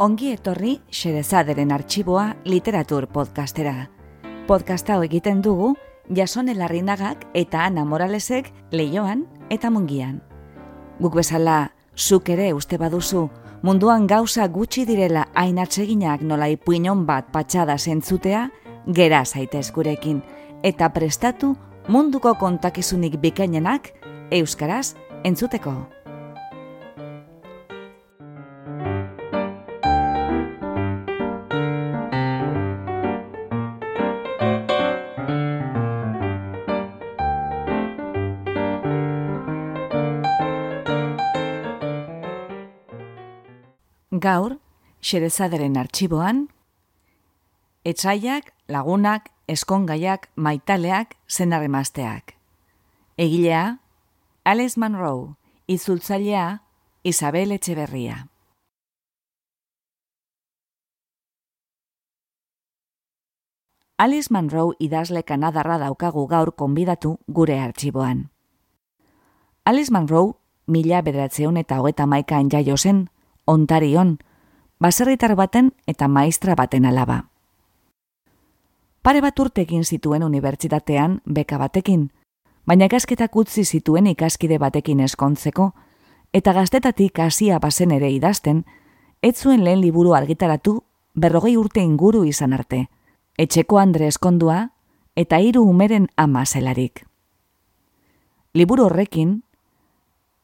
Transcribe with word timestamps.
Ongi 0.00 0.30
etorri 0.32 0.78
Xerezaderen 0.96 1.74
arxiboa 1.76 2.30
literatur 2.48 3.04
podcastera. 3.12 3.90
Podcasta 4.48 4.94
hau 4.94 5.02
egiten 5.04 5.42
dugu 5.44 5.74
Jasone 6.16 6.54
Larrinagak 6.56 7.26
eta 7.36 7.66
Ana 7.66 7.84
Moralesek 7.84 8.48
leioan 8.72 9.26
eta 9.52 9.68
mungian. 9.68 10.22
Guk 11.04 11.20
bezala, 11.20 11.74
zuk 11.92 12.32
ere 12.32 12.48
uste 12.56 12.80
baduzu, 12.80 13.26
munduan 13.60 14.08
gauza 14.08 14.48
gutxi 14.48 14.86
direla 14.88 15.26
hain 15.34 15.60
atseginak 15.60 16.24
nola 16.24 16.48
ipuinon 16.48 17.04
bat 17.04 17.28
patxada 17.28 17.76
zentzutea, 17.76 18.48
gera 18.88 19.26
zaitez 19.26 19.68
gurekin, 19.70 20.24
eta 20.64 20.88
prestatu 20.96 21.58
munduko 21.92 22.38
kontakizunik 22.40 23.20
bikainenak 23.20 23.92
euskaraz 24.32 24.94
entzuteko. 25.24 25.99
Gaur, 44.20 44.58
xerezaderen 45.00 45.78
arxiboan, 45.80 46.48
etxaiak, 47.88 48.50
lagunak, 48.68 49.30
eskongaiak, 49.48 50.28
maitaleak, 50.36 51.16
zenarremazteak. 51.28 52.34
Egilea, 53.16 53.78
Alice 54.44 54.80
Monroe, 54.80 55.36
izultzailea, 55.66 56.60
Isabel 57.02 57.52
Etxeberria. 57.56 58.26
Alice 64.00 64.32
Monroe 64.32 64.76
idazle 64.80 65.22
kanadarra 65.28 65.78
daukagu 65.78 66.26
gaur 66.26 66.52
konbidatu 66.56 67.18
gure 67.28 67.58
artxiboan. 67.60 68.30
Alice 69.64 69.92
Monroe, 69.92 70.34
mila 70.66 71.02
bederatzeun 71.04 71.56
eta 71.60 71.80
hogeta 71.80 72.06
maikaan 72.08 72.48
jaio 72.52 72.76
zen, 72.76 73.08
ontarion, 73.50 74.18
baserritar 74.80 75.34
baten 75.36 75.72
eta 75.86 76.08
maistra 76.08 76.54
baten 76.54 76.86
alaba. 76.86 77.24
Pare 79.02 79.20
bat 79.24 79.38
urtekin 79.40 79.84
zituen 79.84 80.22
unibertsitatean 80.22 81.20
beka 81.24 81.58
batekin, 81.58 82.10
baina 82.66 82.86
ikasketak 82.90 83.36
utzi 83.36 83.64
zituen 83.64 84.06
ikaskide 84.06 84.58
batekin 84.60 85.00
eskontzeko, 85.00 85.72
eta 86.32 86.52
gaztetatik 86.52 87.18
hasia 87.18 87.58
bazen 87.58 87.90
ere 87.96 88.10
idazten, 88.12 88.64
ez 89.22 89.36
zuen 89.36 89.64
lehen 89.64 89.80
liburu 89.80 90.14
argitaratu 90.14 90.80
berrogei 91.14 91.56
urte 91.56 91.80
inguru 91.80 92.24
izan 92.24 92.52
arte, 92.52 92.86
etxeko 93.38 93.80
Andre 93.80 94.06
eskondua 94.12 94.68
eta 95.16 95.40
hiru 95.40 95.64
umeren 95.68 96.08
ama 96.16 96.44
zelarik. 96.46 97.04
Liburu 98.54 98.86
horrekin, 98.86 99.42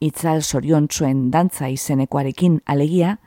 itzal 0.01 0.43
sorion 0.43 0.89
txuen 0.89 1.31
dantza 1.31 1.69
izenekoarekin 1.69 2.61
alegia, 2.67 3.19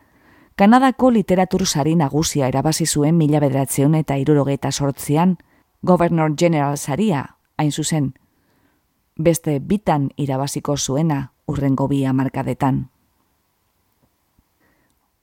Kanadako 0.59 1.07
literatur 1.15 1.63
sari 1.63 1.93
nagusia 1.95 2.49
erabazi 2.51 2.83
zuen 2.85 3.15
mila 3.15 3.39
bedratzeun 3.39 3.93
eta 3.95 4.17
irurogeita 4.19 4.73
sortzian, 4.73 5.37
Governor 5.81 6.33
General 6.35 6.75
saria, 6.77 7.37
hain 7.55 7.71
zuzen, 7.71 8.09
beste 9.15 9.59
bitan 9.59 10.09
irabaziko 10.17 10.75
zuena 10.75 11.31
urrengo 11.47 11.87
bi 11.87 12.03
amarkadetan. 12.03 12.89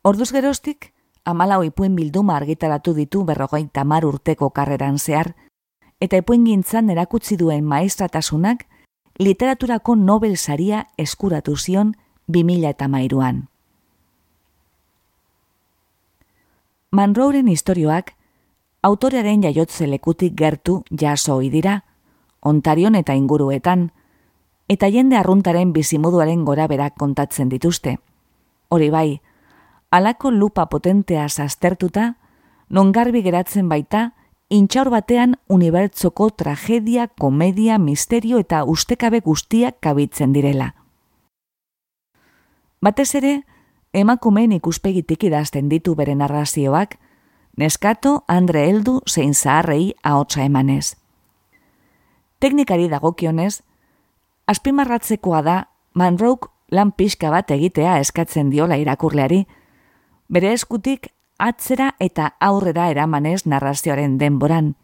Orduz 0.02 0.30
geroztik, 0.32 0.94
amalau 1.24 1.60
ipuen 1.68 1.94
bilduma 2.00 2.38
argitaratu 2.40 2.94
ditu 2.94 3.26
berrogeita 3.28 3.84
mar 3.84 4.06
urteko 4.08 4.48
karreran 4.56 4.96
zehar, 4.98 5.34
eta 6.00 6.16
ipuen 6.16 6.48
gintzan 6.48 6.88
erakutsi 6.88 7.36
duen 7.36 7.68
maestratasunak 7.68 8.64
literaturako 9.18 9.96
Nobel 9.96 10.36
saria 10.36 10.86
eskuratu 10.96 11.56
zion 11.56 11.96
2000 12.28 12.68
eta 12.68 12.88
mairuan. 12.88 13.48
Manrouren 16.90 17.48
historioak 17.48 18.14
autorearen 18.82 19.42
jaiotze 19.42 19.86
lekutik 19.86 20.34
gertu 20.36 20.82
jaso 20.90 21.38
dira, 21.40 21.84
ontarion 22.40 22.94
eta 22.94 23.14
inguruetan, 23.14 23.90
eta 24.68 24.88
jende 24.90 25.16
arruntaren 25.16 25.72
bizimoduaren 25.72 26.44
gora 26.44 26.66
berak 26.66 26.94
kontatzen 26.96 27.48
dituzte. 27.48 27.98
Hori 28.68 28.90
bai, 28.90 29.20
alako 29.90 30.30
lupa 30.30 30.66
potentea 30.66 31.28
zaztertuta, 31.28 32.16
non 32.68 32.92
garbi 32.92 33.22
geratzen 33.22 33.68
baita, 33.68 34.12
intxaur 34.48 34.90
batean 34.90 35.36
unibertsoko 35.48 36.30
tragedia, 36.30 37.08
komedia, 37.08 37.78
misterio 37.78 38.38
eta 38.38 38.62
ustekabe 38.64 39.20
guztiak 39.20 39.80
kabitzen 39.80 40.32
direla. 40.32 40.74
Batez 42.80 43.14
ere, 43.18 43.40
emakumeen 43.92 44.52
ikuspegitik 44.52 45.24
idazten 45.26 45.68
ditu 45.68 45.96
bere 45.98 46.14
narrazioak, 46.14 46.98
neskato 47.56 48.22
Andre 48.28 48.68
Eldu 48.68 49.00
zein 49.08 49.34
zaharrei 49.34 49.94
ahotsa 50.02 50.44
emanez. 50.44 50.94
Teknikari 52.38 52.88
dagokionez, 52.92 53.62
azpimarratzekoa 54.46 55.42
da 55.42 55.56
Manrouk 55.94 56.50
lan 56.70 56.92
pixka 56.92 57.30
bat 57.32 57.50
egitea 57.50 57.98
eskatzen 57.98 58.50
diola 58.52 58.76
irakurleari, 58.76 59.46
bere 60.28 60.52
eskutik 60.52 61.08
atzera 61.38 61.94
eta 62.00 62.34
aurrera 62.40 62.88
eramanez 62.90 63.46
narrazioaren 63.46 64.18
denboran, 64.18 64.74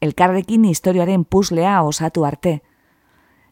elkarrekin 0.00 0.64
historioaren 0.64 1.24
puslea 1.24 1.82
osatu 1.82 2.24
arte, 2.24 2.60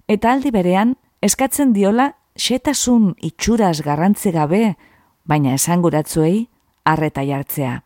eta 0.08 0.32
aldi 0.32 0.50
berean 0.50 0.96
eskatzen 1.22 1.72
diola 1.72 2.14
xetasun 2.38 3.14
itxuraz 3.20 3.80
garrantzi 3.86 4.32
gabe, 4.32 4.76
baina 5.24 5.54
esanguratzuei 5.54 6.48
arreta 6.84 7.22
jartzea. 7.26 7.82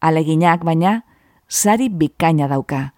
Aleginak 0.00 0.62
baina, 0.64 1.02
sari 1.48 1.88
bikaina 1.88 2.48
dauka. 2.48 2.92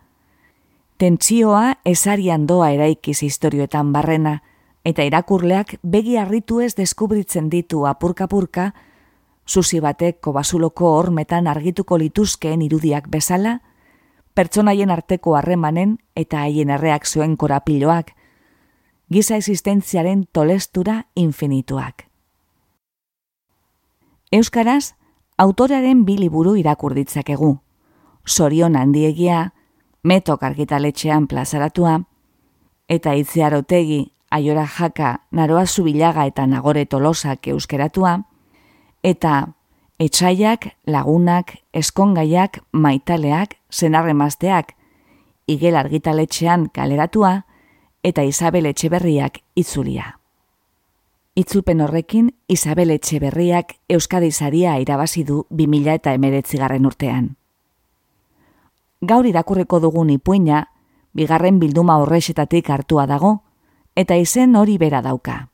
Tentsioa 0.99 1.78
esarian 1.87 2.47
doa 2.47 2.72
eraikiz 2.75 3.22
historioetan 3.22 3.93
barrena, 3.93 4.43
eta 4.84 5.05
irakurleak 5.06 5.77
begi 5.83 6.16
harritu 6.19 6.60
ez 6.60 6.75
deskubritzen 6.75 7.49
ditu 7.50 7.87
apurka-purka, 7.87 8.72
susi 9.48 9.81
batek 9.81 10.20
kobasuloko 10.20 10.92
hormetan 10.98 11.47
argituko 11.48 11.97
lituzkeen 11.98 12.62
irudiak 12.62 13.09
bezala, 13.09 13.59
pertsonaien 14.36 14.91
arteko 14.91 15.34
harremanen 15.34 15.97
eta 16.16 16.44
haien 16.44 16.70
erreakzioen 16.70 17.36
korapiloak, 17.36 18.12
giza 19.10 19.36
existentziaren 19.41 20.26
tolestura 20.32 21.06
infinituak. 21.16 22.04
Euskaraz, 24.32 24.92
autorearen 25.38 26.04
bi 26.04 26.19
liburu 26.19 26.54
irakur 26.60 26.94
ditzakegu. 26.94 27.56
Sorion 28.28 28.76
handiegia, 28.76 29.54
metok 30.04 30.42
argitaletxean 30.44 31.26
plazaratua, 31.26 32.03
eta 32.88 33.15
itziarotegi, 33.16 34.12
aiora 34.30 34.66
jaka, 34.69 35.22
naroa 35.32 35.65
zubilaga 35.66 36.26
eta 36.28 36.44
nagore 36.47 36.84
tolosak 36.84 37.48
euskeratua, 37.48 38.28
eta 39.03 39.54
etxaiak, 39.98 40.74
lagunak, 40.86 41.59
eskongaiak, 41.72 42.62
maitaleak, 42.72 43.56
zenarremazteak, 43.72 44.74
igel 45.47 45.77
argitaletxean 45.77 46.68
kaleratua, 46.72 47.45
eta 48.03 48.22
Isabel 48.22 48.66
Etxeberriak 48.71 49.42
itzulia. 49.59 50.18
Itzupen 51.39 51.80
horrekin, 51.80 52.33
Isabel 52.48 52.91
Etxeberriak 52.91 53.77
Euskadi 53.89 54.30
Zaria 54.33 54.78
irabazi 54.78 55.24
du 55.24 55.45
2000 55.50 55.95
eta 55.95 56.15
emeretzigarren 56.15 56.86
urtean. 56.86 57.36
Gaur 59.03 59.27
irakurreko 59.27 59.78
dugun 59.80 60.10
ipuina, 60.10 60.65
bigarren 61.15 61.59
bilduma 61.59 61.98
horrexetatik 62.03 62.71
hartua 62.71 63.06
dago, 63.06 63.42
eta 63.95 64.16
izen 64.16 64.56
hori 64.56 64.78
bera 64.78 65.03
dauka. 65.03 65.48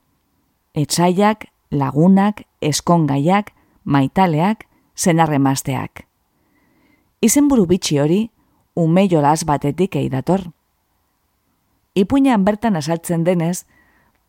Etxaiak, 0.73 1.45
lagunak, 1.71 2.43
eskongaiak, 2.61 3.53
maitaleak, 3.83 4.65
zenarremazteak. 4.97 6.05
Izen 7.21 7.47
buru 7.47 7.65
bitxi 7.65 7.99
hori, 7.99 8.19
ume 8.75 9.07
jolaz 9.09 9.43
batetik 9.45 9.95
eidator. 9.95 10.51
Ipuinan 11.95 12.43
bertan 12.45 12.75
asaltzen 12.75 13.23
denez, 13.23 13.65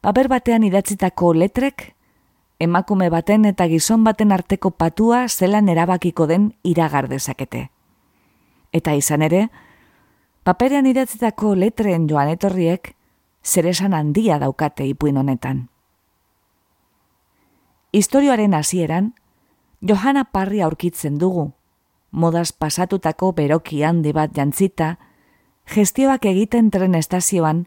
paper 0.01 0.29
batean 0.31 0.65
idatzitako 0.65 1.33
letrek, 1.35 1.93
emakume 2.63 3.11
baten 3.11 3.45
eta 3.45 3.67
gizon 3.69 4.05
baten 4.05 4.33
arteko 4.33 4.71
patua 4.71 5.27
zelan 5.29 5.69
erabakiko 5.69 6.27
den 6.27 6.53
iragar 6.65 7.09
dezakete. 7.09 7.69
Eta 8.73 8.95
izan 8.95 9.23
ere, 9.23 9.49
paperean 10.45 10.87
idatzitako 10.87 11.55
letren 11.55 12.09
joan 12.09 12.31
etorriek, 12.33 12.95
zeresan 13.45 13.95
handia 13.95 14.39
daukate 14.39 14.87
ipuin 14.87 15.19
honetan. 15.19 15.67
Historioaren 17.97 18.53
hasieran, 18.53 19.15
Johanna 19.81 20.25
Parri 20.25 20.61
aurkitzen 20.61 21.15
dugu, 21.17 21.55
modaz 22.11 22.51
pasatutako 22.53 23.31
beroki 23.33 23.79
handi 23.89 24.13
bat 24.13 24.35
jantzita, 24.37 24.99
gestioak 25.73 26.29
egiten 26.29 26.69
tren 26.71 26.99
estazioan, 26.99 27.63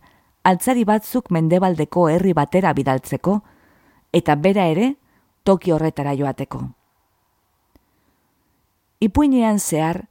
altzari 0.46 0.86
batzuk 0.86 1.32
mendebaldeko 1.34 2.06
herri 2.14 2.36
batera 2.38 2.76
bidaltzeko, 2.78 3.40
eta 4.14 4.36
bera 4.36 4.68
ere, 4.70 4.92
toki 5.44 5.74
horretara 5.74 6.14
joateko. 6.14 6.62
Ipuinean 9.02 9.58
zehar, 9.58 10.04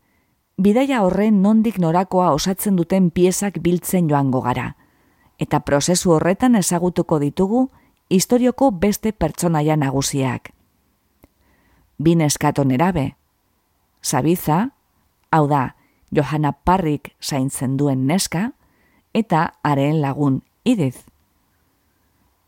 bidaia 0.58 1.04
horren 1.06 1.42
nondik 1.46 1.78
norakoa 1.78 2.32
osatzen 2.34 2.74
duten 2.74 3.12
piezak 3.14 3.62
biltzen 3.62 4.10
joango 4.10 4.42
gara, 4.42 4.72
eta 5.38 5.60
prozesu 5.60 6.18
horretan 6.18 6.58
ezagutuko 6.58 7.22
ditugu 7.22 7.68
historioko 8.10 8.70
beste 8.70 9.12
pertsonaia 9.12 9.76
nagusiak. 9.76 10.52
Bin 11.98 12.20
eskato 12.20 12.64
nerabe, 12.64 13.16
Sabiza, 14.02 14.70
hau 15.30 15.46
da, 15.48 15.74
Johanna 16.10 16.52
Parrik 16.52 17.12
zaintzen 17.20 17.76
duen 17.76 18.06
neska, 18.06 18.52
eta 19.12 19.52
haren 19.62 20.00
lagun 20.00 20.42
idiz. 20.64 21.04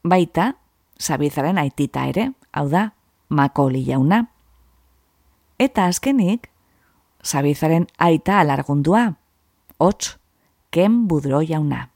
Baita, 0.02 0.54
Sabizaren 1.00 1.58
aitita 1.58 2.06
ere, 2.08 2.30
hau 2.52 2.68
da, 2.68 2.90
Makoli 3.28 3.84
jauna. 3.84 4.24
Eta 5.58 5.86
azkenik, 5.86 6.48
Sabizaren 7.22 7.86
aita 7.98 8.40
alargundua, 8.40 9.18
hots, 9.78 10.16
ken 10.70 11.06
budro 11.08 11.42
jauna. 11.44 11.89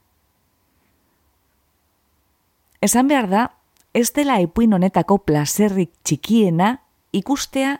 Esan 2.85 3.07
behar 3.09 3.25
da, 3.31 3.43
ez 3.97 4.11
dela 4.13 4.35
ipuin 4.43 4.75
honetako 4.75 5.15
plazerrik 5.25 5.89
txikiena 6.05 6.67
ikustea 7.17 7.79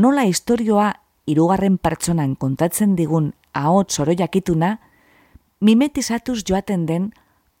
nola 0.00 0.22
istorioa 0.24 0.86
irugarren 1.28 1.76
pertsonan 1.76 2.32
kontatzen 2.40 2.94
digun 2.96 3.34
ahots 3.52 3.98
oro 4.00 4.14
jakituna, 4.16 4.78
mimetizatuz 5.60 6.38
joaten 6.48 6.86
den 6.88 7.10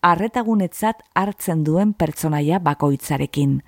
arretagunetzat 0.00 1.04
hartzen 1.14 1.66
duen 1.68 1.92
pertsonaia 1.92 2.62
bakoitzarekin. 2.64 3.60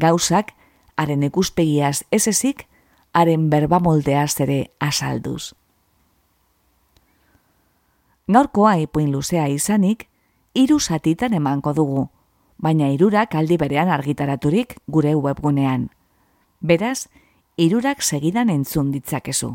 Gauzak, 0.00 0.54
haren 0.96 1.28
ikuspegiaz 1.28 2.06
ez 2.10 2.24
ezik, 2.32 2.64
haren 3.12 3.50
berba 3.50 3.82
moldeaz 3.84 4.40
ere 4.40 4.58
asalduz. 4.80 5.52
Norkoa 8.28 8.78
ipuin 8.80 9.12
luzea 9.12 9.44
izanik, 9.52 10.08
hiru 10.54 10.80
satitan 10.80 11.34
emango 11.34 11.74
dugu, 11.74 12.08
baina 12.64 12.88
hirurak 12.88 13.34
aldi 13.36 13.58
berean 13.60 13.90
argitaraturik 13.92 14.78
gure 14.88 15.12
webgunean. 15.14 15.90
Beraz, 16.64 17.08
irurak 17.60 18.00
segidan 18.02 18.48
entzun 18.48 18.90
ditzakezu. 18.94 19.50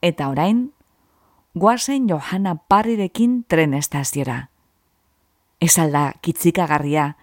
Eta 0.00 0.30
orain, 0.32 0.70
guazen 1.54 2.08
Johanna 2.08 2.54
Parrirekin 2.56 3.42
tren 3.44 3.74
estaziora. 3.74 4.48
Ez 5.60 5.74
alda 5.78 6.14
kitzikagarria, 6.22 7.16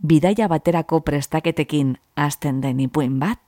bidaia 0.00 0.48
baterako 0.48 1.02
prestaketekin 1.04 1.98
azten 2.16 2.62
den 2.64 2.80
ipuin 2.80 3.18
bat? 3.20 3.40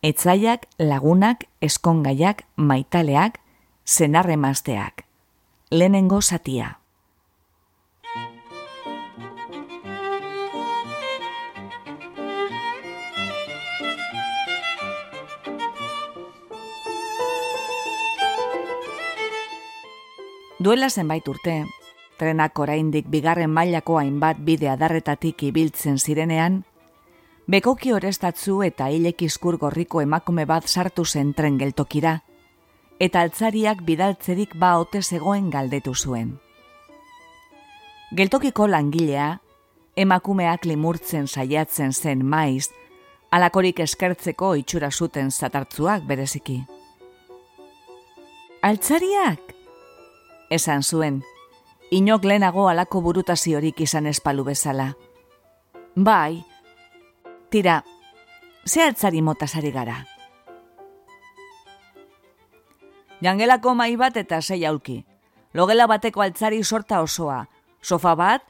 Etzaiak, 0.00 0.68
lagunak, 0.78 1.44
eskongaiak, 1.60 2.46
maitaleak, 2.56 3.40
zenarremazteak. 3.84 5.09
Lehenengo 5.72 6.20
satia. 6.20 6.80
Duela 20.58 20.90
zenbait 20.90 21.28
urte, 21.28 21.64
trenak 22.18 22.58
oraindik 22.58 23.06
bigarren 23.06 23.50
mailako 23.54 24.00
hainbat 24.00 24.42
bide 24.42 24.72
adarretatik 24.72 25.44
ibiltzen 25.52 26.02
zirenean, 26.02 26.64
bekoki 27.46 27.92
orestatzu 27.92 28.64
eta 28.66 28.90
hilek 28.90 29.22
gorriko 29.38 30.00
emakume 30.02 30.46
bat 30.46 30.66
sartu 30.66 31.04
zen 31.04 31.32
tren 31.32 31.58
geltokira, 31.58 32.24
eta 33.00 33.22
altzariak 33.24 33.80
bidaltzerik 33.86 34.54
ba 34.60 34.76
ote 34.78 35.02
zegoen 35.02 35.50
galdetu 35.50 35.94
zuen. 35.94 36.34
Geltokiko 38.16 38.66
langilea, 38.68 39.38
emakumeak 39.96 40.66
limurtzen 40.66 41.26
saiatzen 41.26 41.92
zen 41.92 42.26
maiz, 42.26 42.68
alakorik 43.30 43.80
eskertzeko 43.80 44.54
itxura 44.60 44.90
zuten 44.90 45.30
zatartzuak 45.30 46.04
bereziki. 46.04 46.60
Altzariak! 48.62 49.56
esan 50.50 50.82
zuen, 50.82 51.22
inok 51.94 52.26
lehenago 52.26 52.66
alako 52.68 53.00
burutaziorik 53.06 53.80
izan 53.86 54.10
espalu 54.10 54.44
bezala. 54.44 54.90
Bai, 55.94 56.42
tira, 57.50 57.84
ze 58.66 58.82
altzari 58.82 59.22
motasari 59.22 59.70
gara. 59.70 60.09
Jangelako 63.20 63.74
mai 63.74 63.96
bat 64.00 64.16
eta 64.16 64.40
sei 64.40 64.64
aulki. 64.64 65.04
Logela 65.54 65.86
bateko 65.86 66.22
altzari 66.22 66.62
sorta 66.64 67.00
osoa. 67.00 67.44
Sofa 67.82 68.14
bat, 68.14 68.42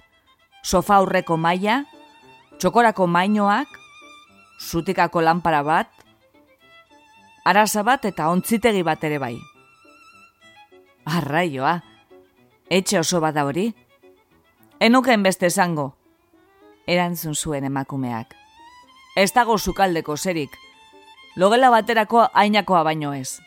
sofa 0.62 0.96
aurreko 1.00 1.36
maila, 1.36 1.84
txokorako 2.58 3.06
mainoak, 3.06 3.68
zutikako 4.60 5.22
lanpara 5.22 5.62
bat, 5.62 5.88
arasa 7.44 7.82
bat 7.82 8.04
eta 8.04 8.28
ontzitegi 8.28 8.82
bat 8.86 9.04
ere 9.04 9.18
bai. 9.18 9.36
Arraioa, 11.06 11.80
etxe 12.68 12.98
oso 13.00 13.20
bada 13.20 13.46
hori? 13.48 13.70
Enuken 14.80 15.22
beste 15.22 15.48
esango, 15.48 15.94
erantzun 16.86 17.34
zuen 17.34 17.64
emakumeak. 17.64 18.34
Ez 19.16 19.32
dago 19.34 19.58
zukaldeko 19.58 20.16
zerik, 20.16 20.52
logela 21.36 21.70
baterako 21.70 22.28
ainakoa 22.34 22.82
baino 22.84 23.14
ez. 23.14 23.40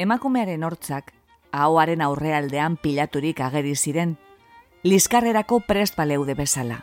Emakumearen 0.00 0.62
hortzak, 0.64 1.10
ahoaren 1.52 2.00
aurrealdean 2.00 2.78
pilaturik 2.80 3.40
ageri 3.44 3.74
ziren, 3.76 4.14
liskarrerako 4.82 5.58
prest 5.68 5.98
baleude 5.98 6.32
bezala. 6.38 6.78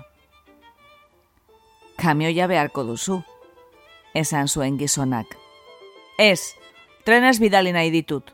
Kamioia 1.97 2.45
beharko 2.45 2.83
duzu, 2.86 3.15
esan 4.13 4.45
zuen 4.47 4.77
gizonak. 4.77 5.33
Ez, 6.21 6.53
trenez 7.09 7.39
bidali 7.41 7.71
nahi 7.74 7.89
ditut. 7.89 8.29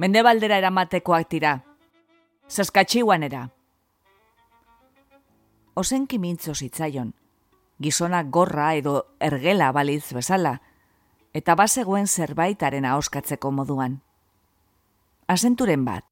Mendebaldera 0.00 0.56
eramatekoak 0.62 1.28
tira. 1.28 1.50
Zaskatxiuanera. 2.48 3.42
Osenki 5.74 6.16
mintzo 6.18 6.54
zitzaion. 6.54 7.12
Gizona 7.84 8.22
gorra 8.22 8.70
edo 8.80 8.96
ergela 9.20 9.68
baliz 9.76 10.06
bezala. 10.16 10.54
Eta 11.36 11.54
bazegoen 11.54 12.08
zerbaitaren 12.08 12.88
ahoskatzeko 12.88 13.52
moduan. 13.52 14.00
Asenturen 15.32 15.86
bat. 15.86 16.04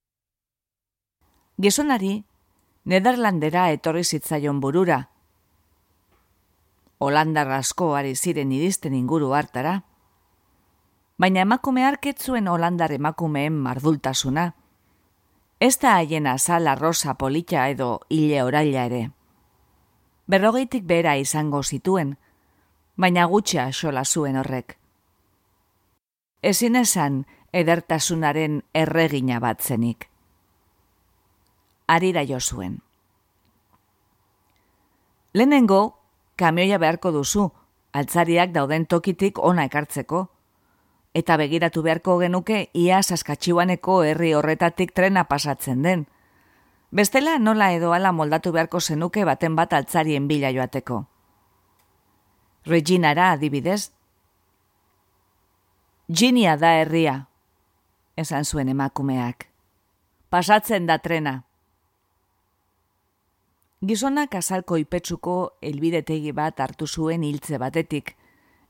Gizonari, 1.60 2.14
Nederlandera 2.88 3.66
etorri 3.74 4.00
zitzaion 4.04 4.62
burura. 4.64 4.96
Holandar 7.04 7.50
asko 7.52 7.90
ari 7.98 8.14
ziren 8.16 8.52
iristen 8.56 8.96
inguru 8.96 9.34
hartara 9.36 9.74
baina 11.20 11.42
emakume 11.44 11.84
arketzuen 11.84 12.48
holandar 12.48 12.94
emakumeen 12.96 13.58
mardultasuna. 13.60 14.46
Ez 15.60 15.76
da 15.82 15.98
haien 15.98 16.26
azala 16.26 16.74
rosa 16.74 17.14
polita 17.20 17.66
edo 17.68 17.88
hile 18.08 18.40
oraila 18.42 18.86
ere. 18.88 19.02
Berrogeitik 20.32 20.86
bera 20.88 21.18
izango 21.20 21.60
zituen, 21.62 22.14
baina 22.96 23.26
gutxa 23.28 23.68
sola 23.72 24.04
zuen 24.04 24.40
horrek. 24.40 24.78
Ezin 26.40 26.80
esan 26.80 27.26
edertasunaren 27.52 28.62
erregina 28.74 29.40
bat 29.40 29.62
zenik. 29.62 30.08
Arira 31.86 32.22
jo 32.22 32.38
zuen. 32.40 32.80
Lehenengo, 35.32 35.98
kamioia 36.36 36.78
beharko 36.78 37.12
duzu, 37.12 37.50
altzariak 37.92 38.52
dauden 38.54 38.86
tokitik 38.86 39.38
ona 39.38 39.64
ekartzeko, 39.66 40.28
eta 41.14 41.36
begiratu 41.36 41.82
beharko 41.82 42.18
genuke 42.18 42.68
ia 42.74 43.02
saskatxiuaneko 43.02 44.02
herri 44.06 44.32
horretatik 44.34 44.94
trena 44.94 45.24
pasatzen 45.24 45.82
den. 45.82 46.06
Bestela 46.90 47.38
nola 47.38 47.72
edo 47.72 47.92
ala 47.94 48.12
moldatu 48.12 48.52
beharko 48.52 48.80
zenuke 48.80 49.24
baten 49.24 49.56
bat 49.56 49.72
altzarien 49.72 50.26
bila 50.28 50.50
joateko. 50.50 51.04
Reginara 52.66 53.30
adibidez. 53.32 53.90
Ginia 56.10 56.56
da 56.58 56.74
herria, 56.80 57.29
esan 58.20 58.44
zuen 58.44 58.68
emakumeak. 58.68 59.48
Pasatzen 60.30 60.86
da 60.86 60.98
trena. 60.98 61.44
Gizonak 63.80 64.34
azalko 64.36 64.76
ipetsuko 64.76 65.36
elbidetegi 65.64 66.32
bat 66.36 66.60
hartu 66.60 66.86
zuen 66.86 67.24
hiltze 67.24 67.58
batetik, 67.58 68.14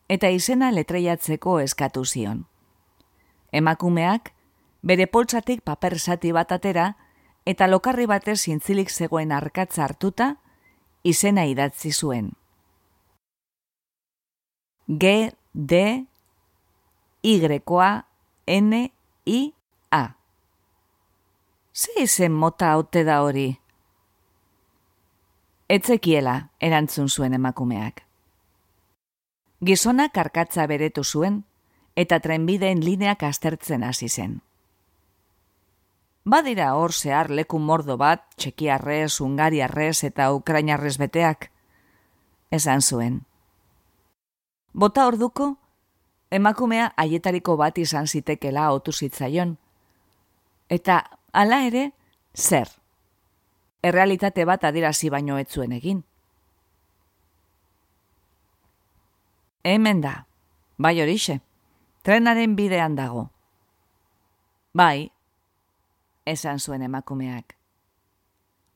eta 0.08 0.30
izena 0.30 0.70
letreiatzeko 0.70 1.58
eskatu 1.60 2.04
zion. 2.04 2.44
Emakumeak, 3.52 4.30
bere 4.82 5.06
poltsatik 5.06 5.64
paper 5.66 5.98
zati 5.98 6.30
bat 6.32 6.52
atera, 6.54 6.92
eta 7.44 7.66
lokarri 7.66 8.06
batez 8.06 8.38
zintzilik 8.46 8.90
zegoen 8.90 9.32
arkatza 9.32 9.84
hartuta, 9.84 10.36
izena 11.02 11.44
idatzi 11.50 11.92
zuen. 11.92 12.32
G, 14.86 15.32
D, 15.52 16.06
Y, 17.22 17.36
N, 18.46 18.90
I, 19.30 19.54
A. 19.90 20.16
Ze 21.72 22.02
izen 22.02 22.32
mota 22.32 22.72
haute 22.74 23.04
da 23.06 23.20
hori? 23.22 23.60
Etzekiela, 25.70 26.32
erantzun 26.58 27.06
zuen 27.08 27.36
emakumeak. 27.38 28.02
Gizonak 29.62 30.18
arkatza 30.18 30.66
beretu 30.66 31.04
zuen, 31.04 31.44
eta 31.94 32.18
trenbideen 32.24 32.82
lineak 32.82 33.22
aztertzen 33.28 33.86
hasi 33.86 34.08
zen. 34.08 34.40
Badira 36.24 36.72
hor 36.74 36.90
zehar 36.90 37.30
leku 37.30 37.62
mordo 37.70 37.96
bat, 38.02 38.26
txekiarrez, 38.34 39.20
ungariarrez 39.22 40.02
eta 40.10 40.32
ukrainarrez 40.34 40.96
beteak, 40.98 41.52
esan 42.50 42.82
zuen. 42.82 43.22
Bota 44.74 45.06
orduko, 45.06 45.52
emakumea 46.30 46.92
haietariko 46.96 47.56
bat 47.56 47.78
izan 47.78 48.06
zitekela 48.06 48.70
otu 48.72 48.92
zitzaion. 48.92 49.56
Eta, 50.70 51.02
hala 51.32 51.62
ere, 51.66 51.90
zer? 52.36 52.68
errealitate 53.82 54.44
bat 54.44 54.64
adirazi 54.64 55.10
baino 55.10 55.38
ez 55.38 55.48
zuen 55.48 55.72
egin. 55.72 56.02
Hemen 59.64 60.00
da, 60.00 60.14
bai 60.78 60.94
horixe, 61.02 61.40
trenaren 62.04 62.56
bidean 62.56 62.96
dago. 62.96 63.28
Bai, 64.72 65.10
esan 66.24 66.60
zuen 66.60 66.82
emakumeak. 66.82 67.56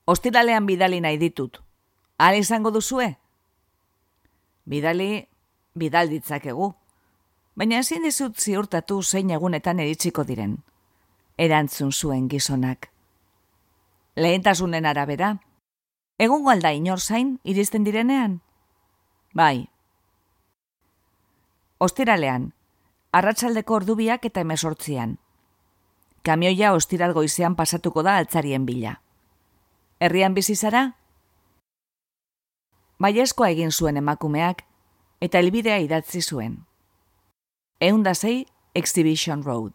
Ostiralean 0.06 0.66
bidali 0.66 1.00
nahi 1.00 1.16
ditut, 1.20 1.60
ala 2.18 2.36
izango 2.36 2.70
duzue? 2.70 3.14
Bidali, 4.68 5.24
bidalditzakegu, 5.76 6.74
baina 7.56 7.78
ezin 7.78 8.02
dizut 8.02 8.38
ziurtatu 8.38 9.02
zein 9.02 9.30
egunetan 9.30 9.80
eritsiko 9.80 10.24
diren. 10.24 10.58
Erantzun 11.38 11.92
zuen 11.92 12.28
gizonak 12.28 12.94
lehentasunen 14.16 14.86
arabera. 14.86 15.36
Egun 16.18 16.44
galda 16.46 16.70
inor 16.72 17.00
zain 17.00 17.38
iristen 17.44 17.84
direnean? 17.84 18.40
Bai. 19.34 19.68
Ostiralean, 21.78 22.52
arratsaldeko 23.12 23.74
ordubiak 23.80 24.24
eta 24.30 24.44
emesortzian. 24.46 25.18
Kamioia 26.24 26.72
ostiralgo 26.72 27.20
goizean 27.20 27.56
pasatuko 27.56 28.02
da 28.02 28.16
altzarien 28.16 28.64
bila. 28.66 29.00
Herrian 30.00 30.34
bizi 30.34 30.54
zara? 30.54 30.84
Baiezkoa 32.98 33.50
egin 33.50 33.72
zuen 33.72 33.98
emakumeak 34.00 34.62
eta 35.20 35.38
helbidea 35.42 35.76
idatzi 35.82 36.22
zuen. 36.22 36.62
Eundazei 37.86 38.46
Exhibition 38.72 39.44
Road. 39.44 39.72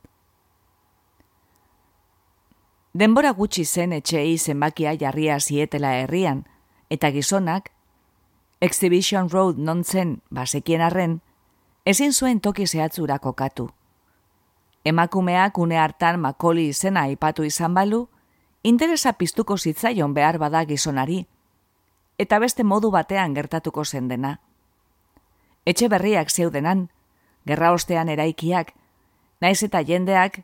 Denbora 2.91 3.29
gutxi 3.37 3.65
zen 3.65 3.93
etxei 3.93 4.39
zenbakia 4.39 4.95
jarria 4.97 5.35
zietela 5.39 5.91
herrian, 5.93 6.41
eta 6.89 7.11
gizonak, 7.13 7.69
Exhibition 8.61 9.29
Road 9.29 9.61
nontzen 9.61 10.23
basekien 10.31 10.81
arren, 10.81 11.19
ezin 11.85 12.11
zuen 12.13 12.41
toki 12.41 12.65
zehatzura 12.65 13.19
kokatu. 13.19 13.69
Emakumeak 14.83 15.61
une 15.61 15.77
hartan 15.77 16.19
makoli 16.19 16.67
izena 16.73 17.05
aipatu 17.05 17.45
izan 17.45 17.77
balu, 17.77 18.07
interesa 18.63 19.13
piztuko 19.13 19.57
zitzaion 19.57 20.17
behar 20.17 20.39
bada 20.39 20.65
gizonari, 20.65 21.27
eta 22.17 22.39
beste 22.39 22.63
modu 22.63 22.89
batean 22.89 23.37
gertatuko 23.37 23.85
zen 23.85 24.07
dena. 24.07 24.39
Etxe 25.63 25.93
berriak 25.93 26.33
zeudenan, 26.33 26.89
gerra 27.49 27.71
ostean 27.73 28.11
eraikiak, 28.13 28.75
naiz 29.41 29.57
eta 29.65 29.81
jendeak, 29.85 30.43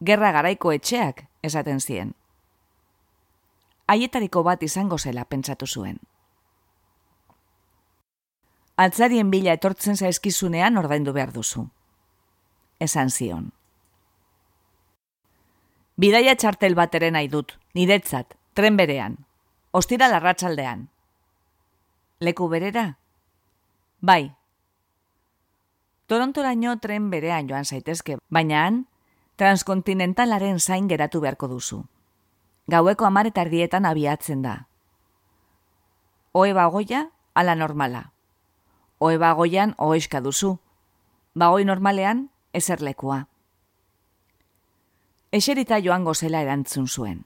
gerra 0.00 0.32
garaiko 0.32 0.72
etxeak, 0.72 1.26
esaten 1.44 1.80
zien. 1.80 2.14
Haietariko 3.92 4.42
bat 4.46 4.62
izango 4.64 4.98
zela 4.98 5.26
pentsatu 5.28 5.66
zuen. 5.66 5.98
Altzarien 8.82 9.30
bila 9.30 9.52
etortzen 9.58 9.98
zaizkizunean 10.00 10.78
ordaindu 10.80 11.12
behar 11.12 11.32
duzu. 11.34 11.66
Esan 12.80 13.10
zion. 13.10 13.50
Bidaia 16.00 16.34
txartel 16.34 16.74
bateren 16.74 17.12
nahi 17.18 17.28
dut, 17.28 17.52
niretzat, 17.76 18.32
tren 18.56 18.78
berean. 18.80 19.18
Ostira 19.72 20.08
larratsaldean. 20.08 20.88
Leku 22.20 22.48
berera? 22.48 22.86
Bai. 24.00 24.32
Torontoraino 26.12 26.74
tren 26.76 27.06
berean 27.08 27.46
joan 27.48 27.64
zaitezke, 27.64 28.18
baina 28.28 28.66
han, 28.66 28.82
transkontinentalaren 29.40 30.58
zain 30.60 30.90
geratu 30.90 31.22
beharko 31.24 31.48
duzu. 31.48 31.78
Gaueko 32.68 33.06
amaretardietan 33.08 33.88
abiatzen 33.88 34.42
da. 34.44 34.52
Oe 36.36 36.52
bagoia, 36.52 37.06
ala 37.32 37.54
normala. 37.56 38.04
Oe 39.00 39.16
bagoian 39.16 39.72
oeska 39.78 40.20
duzu. 40.20 40.58
Bagoi 41.32 41.64
normalean, 41.64 42.26
ezerlekua. 42.52 43.22
Eserita 45.32 45.80
joango 45.80 46.12
zela 46.12 46.44
erantzun 46.44 46.92
zuen. 46.92 47.24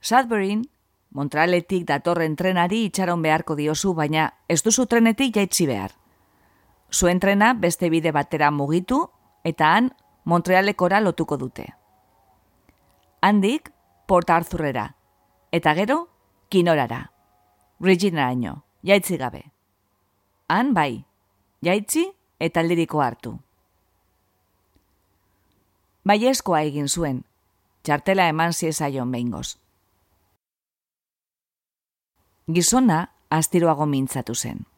Sudburyn, 0.00 0.64
Montrealetik 1.12 1.84
datorren 1.84 2.40
trenari 2.40 2.86
itxaron 2.88 3.20
beharko 3.20 3.56
diozu, 3.58 3.92
baina 3.92 4.30
ez 4.48 4.62
duzu 4.64 4.86
trenetik 4.86 5.36
jaitsi 5.36 5.66
behar. 5.68 5.99
Zuen 6.90 7.20
trena 7.20 7.54
beste 7.54 7.88
bide 7.90 8.10
batera 8.12 8.50
mugitu 8.50 9.04
eta 9.44 9.74
han 9.76 9.92
Montrealekora 10.24 11.00
lotuko 11.00 11.36
dute. 11.38 11.64
Handik, 13.22 13.70
Port 14.06 14.30
Arthurera, 14.30 14.96
eta 15.52 15.74
gero, 15.74 16.08
Kinorara. 16.48 17.12
Regina 17.80 18.30
ino, 18.32 18.64
jaitzi 18.82 19.16
gabe. 19.16 19.44
Han 20.48 20.74
bai, 20.74 21.04
jaitzi 21.62 22.04
eta 22.38 22.62
liriko 22.62 23.00
hartu. 23.00 23.38
Baiezkoa 26.04 26.62
egin 26.68 26.88
zuen, 26.88 27.22
txartela 27.82 28.28
eman 28.28 28.52
ziezaion 28.52 29.12
behingoz. 29.12 29.56
Gizona, 32.50 33.04
astiroago 33.30 33.86
mintzatu 33.86 34.34
zen 34.34 34.69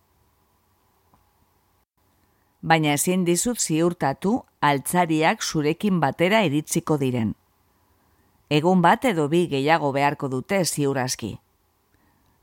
baina 2.62 2.94
ezin 2.94 3.24
dizut 3.26 3.58
ziurtatu 3.58 4.44
altzariak 4.60 5.42
zurekin 5.42 6.00
batera 6.00 6.42
iritziko 6.46 6.96
diren. 6.98 7.34
Egun 8.50 8.82
bat 8.82 9.04
edo 9.04 9.28
bi 9.28 9.46
gehiago 9.50 9.92
beharko 9.92 10.28
dute 10.28 10.64
ziurazki. 10.64 11.38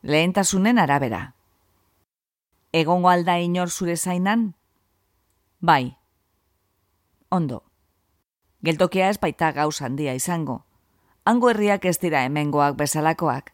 Lehentasunen 0.04 0.80
arabera. 0.80 1.34
Egongo 2.74 3.10
alda 3.10 3.38
inor 3.40 3.70
zure 3.70 3.96
zainan? 3.98 4.54
Bai. 5.60 5.96
Ondo. 7.32 7.64
Geltokia 8.64 9.10
ez 9.10 9.20
baita 9.20 9.52
gauz 9.52 9.82
handia 9.82 10.14
izango. 10.14 10.64
Hango 11.26 11.50
herriak 11.50 11.86
ez 11.86 11.98
dira 12.00 12.24
hemengoak 12.26 12.76
bezalakoak. 12.76 13.54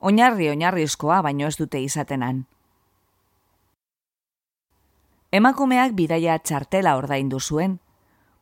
Oinarri 0.00 0.48
oinarrizkoa 0.48 1.20
baino 1.22 1.48
ez 1.48 1.56
dute 1.58 1.80
izatenan. 1.82 2.46
Emakumeak 5.28 5.92
bidaia 5.92 6.38
txartela 6.40 6.94
ordaindu 6.96 7.38
zuen, 7.40 7.74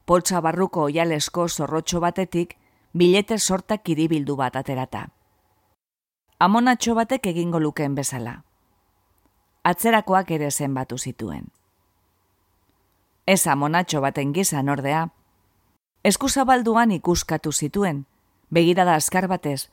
poltsa 0.07 0.41
barruko 0.41 0.85
oialesko 0.87 1.49
zorrotxo 1.49 1.99
batetik 2.01 2.55
bilete 2.95 3.39
sortak 3.39 3.83
kiribildu 3.83 4.37
bat 4.39 4.55
aterata. 4.57 5.09
Amonatxo 6.39 6.95
batek 6.95 7.27
egingo 7.27 7.59
lukeen 7.59 7.97
bezala. 7.99 8.45
Atzerakoak 9.67 10.31
ere 10.31 10.51
zenbatu 10.51 10.99
zituen. 10.99 11.49
Ez 13.27 13.47
amonatxo 13.51 14.01
baten 14.01 14.31
gizan 14.33 14.69
ordea, 14.69 15.09
eskuzabalduan 16.05 16.93
ikuskatu 16.95 17.51
zituen, 17.51 18.05
begirada 18.51 18.95
azkar 18.95 19.27
batez, 19.27 19.73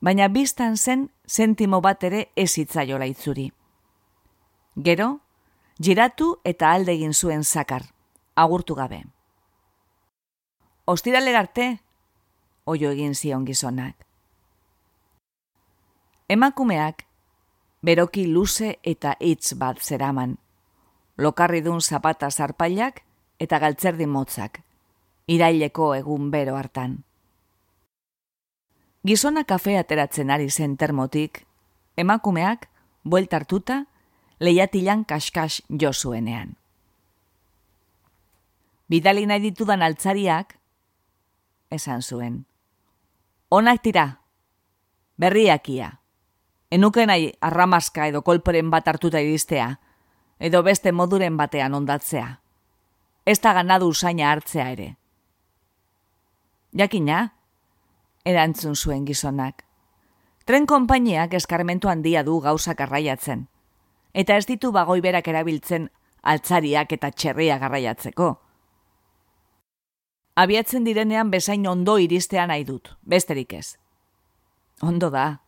baina 0.00 0.28
biztan 0.28 0.78
zen 0.78 1.10
sentimo 1.26 1.82
bat 1.82 2.08
ere 2.08 2.30
ez 2.36 2.56
itzaiola 2.56 3.04
itzuri. 3.04 3.50
Gero, 4.76 5.18
giratu 5.78 6.36
eta 6.44 6.72
alde 6.72 6.92
egin 6.92 7.14
zuen 7.14 7.44
zakar, 7.44 7.82
agurtu 8.34 8.74
gabe. 8.74 9.02
Ostirale 10.84 11.36
arte, 11.36 11.80
oio 12.64 12.90
egin 12.90 13.14
zion 13.14 13.44
gizonak. 13.44 14.06
Emakumeak 16.28 17.06
beroki 17.82 18.26
luze 18.26 18.78
eta 18.82 19.16
hitz 19.20 19.54
bat 19.58 19.78
zeraman. 19.78 20.38
Lokarridun 21.18 21.80
zapata 21.80 22.30
zarpailak 22.30 23.02
eta 23.38 23.58
galtzerdi 23.58 24.06
motzak, 24.06 24.62
iraileko 25.26 25.94
egun 25.94 26.30
bero 26.30 26.56
hartan. 26.56 27.02
Gizona 29.04 29.42
kafe 29.44 29.76
ateratzen 29.78 30.30
ari 30.30 30.48
zen 30.50 30.76
termotik, 30.76 31.44
emakumeak, 31.96 32.68
bueltartuta, 33.02 33.86
lehiatilan 34.42 35.04
kaskas 35.04 35.62
jo 35.80 35.92
zuenean. 35.92 36.56
Bidali 38.90 39.26
nahi 39.26 39.40
ditudan 39.40 39.82
altzariak, 39.82 40.58
esan 41.70 42.02
zuen. 42.02 42.46
Onak 43.50 43.82
tira, 43.82 44.06
berriakia. 45.16 45.92
Enuken 46.72 47.06
nahi 47.08 47.32
arramaska 47.40 48.08
edo 48.10 48.22
kolporen 48.22 48.70
bat 48.70 48.88
hartuta 48.88 49.20
iristea, 49.20 49.76
edo 50.40 50.62
beste 50.62 50.92
moduren 50.92 51.36
batean 51.36 51.74
ondatzea. 51.74 52.40
Ez 53.26 53.38
da 53.40 53.52
ganadu 53.54 53.92
usaina 53.94 54.32
hartzea 54.32 54.70
ere. 54.74 54.88
Jakina, 56.74 57.28
erantzun 58.24 58.74
zuen 58.74 59.04
gizonak. 59.06 59.62
Tren 60.44 60.66
konpainiak 60.66 61.34
eskarmentu 61.38 61.88
handia 61.88 62.24
du 62.26 62.40
gauzak 62.40 62.80
arraiatzen, 62.80 63.46
eta 64.14 64.36
ez 64.36 64.46
ditu 64.46 64.72
bagoi 64.72 65.00
berak 65.00 65.28
erabiltzen 65.28 65.88
altzariak 66.22 66.92
eta 66.92 67.10
txerria 67.10 67.58
garraiatzeko. 67.58 68.28
Abiatzen 70.36 70.84
direnean 70.84 71.30
bezain 71.30 71.66
ondo 71.68 71.98
iristean 71.98 72.48
nahi 72.48 72.64
dut, 72.64 72.94
besterik 73.02 73.52
ez. 73.52 73.76
Ondo 74.80 75.10
da, 75.10 75.42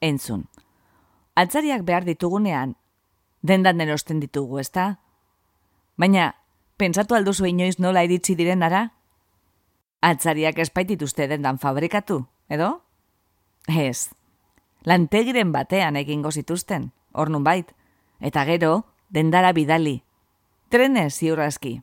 entzun. 0.00 0.46
Altzariak 1.34 1.82
behar 1.84 2.06
ditugunean, 2.06 2.76
dendan 3.42 3.80
erosten 3.80 4.20
ditugu, 4.20 4.60
ezta? 4.62 4.96
Baina, 5.98 6.34
pentsatu 6.78 7.16
alduzu 7.16 7.48
inoiz 7.50 7.78
nola 7.80 8.04
iritsi 8.06 8.36
diren 8.38 8.62
ara? 8.62 8.86
Altzariak 10.06 10.58
espaitituzte 10.62 11.26
dendan 11.28 11.58
fabrikatu, 11.58 12.22
edo? 12.48 12.70
Ez. 13.66 14.10
Lantegiren 14.86 15.50
batean 15.52 15.96
egingo 15.96 16.30
zituzten, 16.30 16.92
hor 17.12 17.32
bait, 17.42 17.72
eta 18.20 18.44
gero, 18.44 18.86
dendara 19.08 19.52
bidali. 19.52 20.02
Trenez 20.68 21.14
ziurrazki. 21.14 21.80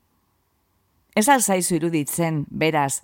Ez 1.15 1.29
alzaizu 1.29 1.75
iruditzen, 1.75 2.45
beraz, 2.49 3.03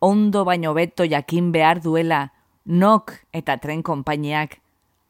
ondo 0.00 0.44
baino 0.44 0.74
beto 0.74 1.04
jakin 1.04 1.52
behar 1.52 1.80
duela 1.82 2.32
nok 2.64 3.12
eta 3.32 3.56
tren 3.58 3.82
konpainiak 3.82 4.58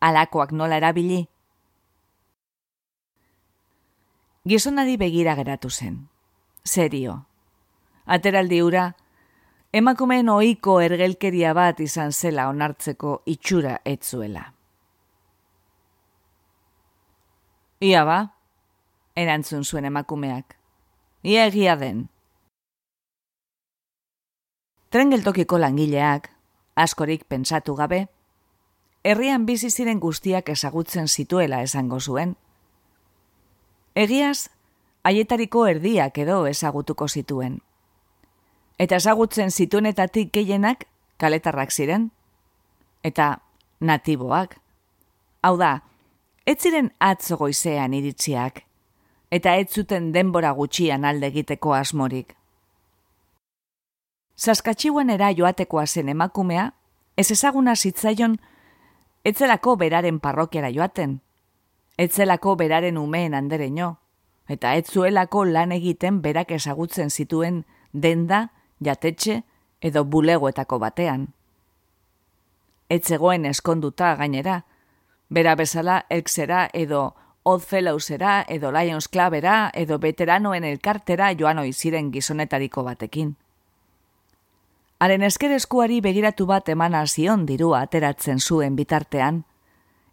alakoak 0.00 0.52
nola 0.52 0.76
erabili? 0.76 1.24
Gizonari 4.44 4.98
begira 5.00 5.34
geratu 5.34 5.70
zen. 5.70 6.08
Serio. 6.64 7.24
Ateraldi 8.04 8.60
ura, 8.62 8.90
emakumeen 9.72 10.28
ohiko 10.28 10.80
ergelkeria 10.84 11.54
bat 11.56 11.80
izan 11.80 12.12
zela 12.12 12.48
onartzeko 12.52 13.22
itxura 13.26 13.78
etzuela. 13.84 14.53
Ia 17.84 18.04
ba, 18.08 18.18
erantzun 19.12 19.64
zuen 19.64 19.84
emakumeak. 19.84 20.54
Ia 21.22 21.44
egia 21.50 21.74
den. 21.76 22.06
Tren 24.88 25.12
geltokiko 25.12 25.58
langileak, 25.60 26.30
askorik 26.80 27.26
pentsatu 27.28 27.74
gabe, 27.76 28.06
herrian 29.04 29.44
bizi 29.44 29.68
ziren 29.68 30.00
guztiak 30.00 30.48
ezagutzen 30.48 31.12
zituela 31.12 31.60
esango 31.66 32.00
zuen. 32.00 32.36
Egiaz, 33.94 34.48
haietariko 35.04 35.66
erdiak 35.68 36.16
edo 36.24 36.40
ezagutuko 36.48 37.08
zituen. 37.08 37.60
Eta 38.80 38.96
ezagutzen 38.96 39.50
zituenetatik 39.50 40.32
gehienak 40.32 40.88
kaletarrak 41.20 41.70
ziren. 41.70 42.12
Eta 43.04 43.34
natiboak. 43.80 44.56
Hau 45.44 45.58
da, 45.60 45.82
ez 46.44 46.60
ziren 46.60 46.92
atzo 47.00 47.36
goizean 47.40 47.94
iritziak, 47.96 48.62
eta 49.30 49.56
ez 49.56 49.68
zuten 49.72 50.12
denbora 50.12 50.52
gutxian 50.52 51.04
alde 51.04 51.30
egiteko 51.32 51.72
asmorik. 51.74 52.34
Saskatxiuen 54.36 55.10
era 55.10 55.30
joatekoa 55.32 55.86
zen 55.86 56.08
emakumea, 56.08 56.72
ez 57.16 57.30
ezaguna 57.30 57.76
zitzaion, 57.76 58.38
etzelako 59.24 59.76
beraren 59.80 60.18
parrokiara 60.20 60.70
joaten, 60.74 61.20
etzelako 61.96 62.56
beraren 62.56 62.98
umeen 62.98 63.34
andereño, 63.34 63.94
eta 64.48 64.74
ez 64.74 64.84
zuelako 64.90 65.44
lan 65.44 65.72
egiten 65.72 66.20
berak 66.20 66.50
ezagutzen 66.50 67.10
zituen 67.10 67.64
denda, 67.92 68.50
jatetxe 68.84 69.42
edo 69.80 70.04
bulegoetako 70.04 70.78
batean. 70.82 71.28
Etzegoen 72.90 73.46
eskonduta 73.48 74.14
gainera, 74.18 74.64
bera 75.30 75.54
bezala 75.54 76.04
elksera 76.10 76.68
edo 76.72 77.14
Oddfellows-era 77.44 78.46
edo 78.48 78.72
Lions 78.72 79.08
Clubera 79.08 79.70
edo 79.74 79.98
veteranoen 79.98 80.64
elkartera 80.64 81.32
joan 81.36 81.58
oiziren 81.58 82.10
gizonetariko 82.12 82.82
batekin. 82.84 83.34
Haren 84.98 85.22
eskereskuari 85.22 86.00
begiratu 86.00 86.46
bat 86.46 86.68
eman 86.72 86.96
zion 87.06 87.44
dirua 87.46 87.82
ateratzen 87.82 88.40
zuen 88.40 88.76
bitartean, 88.76 89.44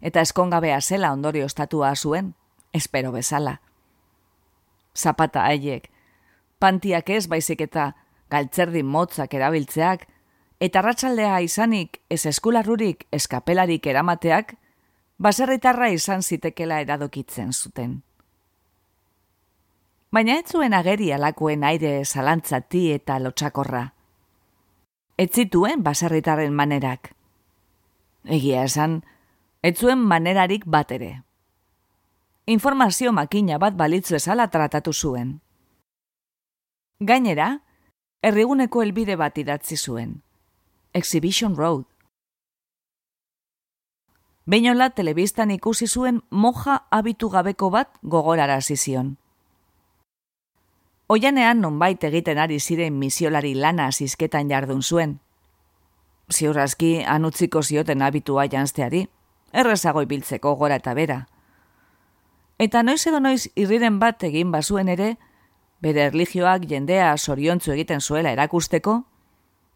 eta 0.02 0.20
eskongabea 0.20 0.80
zela 0.80 1.12
ondorio 1.12 1.46
estatua 1.46 1.94
zuen, 1.96 2.34
espero 2.72 3.12
bezala. 3.12 3.60
Zapata 4.94 5.46
haiek, 5.46 5.88
pantiak 6.58 7.08
ez 7.10 7.28
baizik 7.28 7.60
eta 7.60 7.94
galtzerdi 8.28 8.82
motzak 8.82 9.32
erabiltzeak, 9.34 10.06
eta 10.60 10.82
ratzaldea 10.82 11.40
izanik 11.40 12.02
ez 12.10 12.26
eskularrurik 12.26 13.06
eskapelarik 13.10 13.86
eramateak, 13.86 14.56
baserritarra 15.22 15.88
izan 15.94 16.22
zitekela 16.22 16.80
eradokitzen 16.82 17.52
zuten. 17.52 18.00
Baina 20.12 20.40
ez 20.40 20.50
zuen 20.50 20.74
ageri 20.74 21.12
alakoen 21.14 21.64
aire 21.64 22.00
zalantzati 22.04 22.88
eta 22.98 23.18
lotxakorra 23.22 23.86
ez 25.22 25.30
zituen 25.30 25.82
baserritarren 25.82 26.54
manerak. 26.54 27.12
Egia 28.24 28.64
esan, 28.66 29.02
ez 29.62 29.76
zuen 29.78 29.98
manerarik 29.98 30.64
bat 30.66 30.90
ere. 30.94 31.12
Informazio 32.46 33.12
makina 33.12 33.58
bat 33.62 33.76
balitzu 33.78 34.16
ezala 34.18 34.48
tratatu 34.50 34.92
zuen. 34.92 35.36
Gainera, 37.00 37.60
erriguneko 38.22 38.82
helbide 38.82 39.16
bat 39.16 39.38
idatzi 39.38 39.76
zuen. 39.76 40.22
Exhibition 40.92 41.56
Road. 41.56 41.86
Beinola 44.46 44.90
telebistan 44.90 45.50
ikusi 45.50 45.86
zuen 45.86 46.22
moja 46.30 46.82
abitu 46.90 47.28
gabeko 47.30 47.70
bat 47.70 47.88
gogorara 48.02 48.60
zizion. 48.60 49.16
Oianean 51.06 51.60
nonbait 51.60 52.02
egiten 52.04 52.38
ari 52.38 52.58
ziren 52.58 52.96
misiolari 52.98 53.54
lana 53.54 53.90
zizketan 53.92 54.48
jardun 54.50 54.82
zuen. 54.82 55.20
Ziurrazki 56.32 57.04
anutziko 57.06 57.62
zioten 57.62 58.02
abitua 58.02 58.46
janzteari, 58.50 59.06
errezago 59.52 60.02
ibiltzeko 60.02 60.56
gora 60.56 60.80
eta 60.80 60.94
bera. 60.94 61.18
Eta 62.58 62.82
noiz 62.82 63.06
edo 63.06 63.20
noiz 63.20 63.48
irriren 63.54 64.00
bat 64.00 64.24
egin 64.24 64.50
bazuen 64.50 64.88
ere, 64.88 65.16
bere 65.82 66.08
erligioak 66.08 66.66
jendea 66.66 67.16
soriontzu 67.16 67.72
egiten 67.76 68.00
zuela 68.00 68.32
erakusteko, 68.32 69.04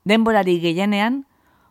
denborari 0.05 0.59
gehienean, 0.61 1.25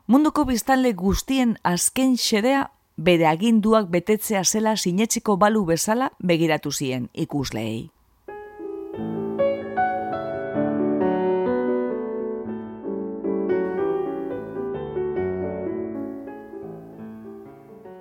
munduko 0.07 0.45
biztanle 0.45 0.93
guztien 0.93 1.57
azken 1.63 2.15
xedea 2.15 2.69
bere 2.97 3.27
aginduak 3.27 3.89
betetzea 3.91 4.43
zela 4.43 4.75
sinetxiko 4.75 5.35
balu 5.37 5.65
bezala 5.65 6.11
begiratu 6.19 6.71
zien 6.71 7.09
ikusleei. 7.13 7.91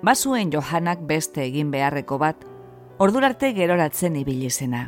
Basuen 0.05 0.51
Johanak 0.53 0.99
beste 1.09 1.41
egin 1.41 1.71
beharreko 1.73 2.19
bat, 2.21 2.43
ordurarte 3.01 3.49
geroratzen 3.57 4.15
ibili 4.15 4.51
zena. 4.51 4.83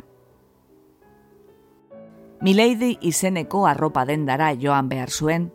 Mileidi 2.40 2.92
izeneko 3.02 3.64
arropa 3.66 4.04
dendara 4.06 4.52
joan 4.54 4.88
behar 4.88 5.10
zuen, 5.10 5.50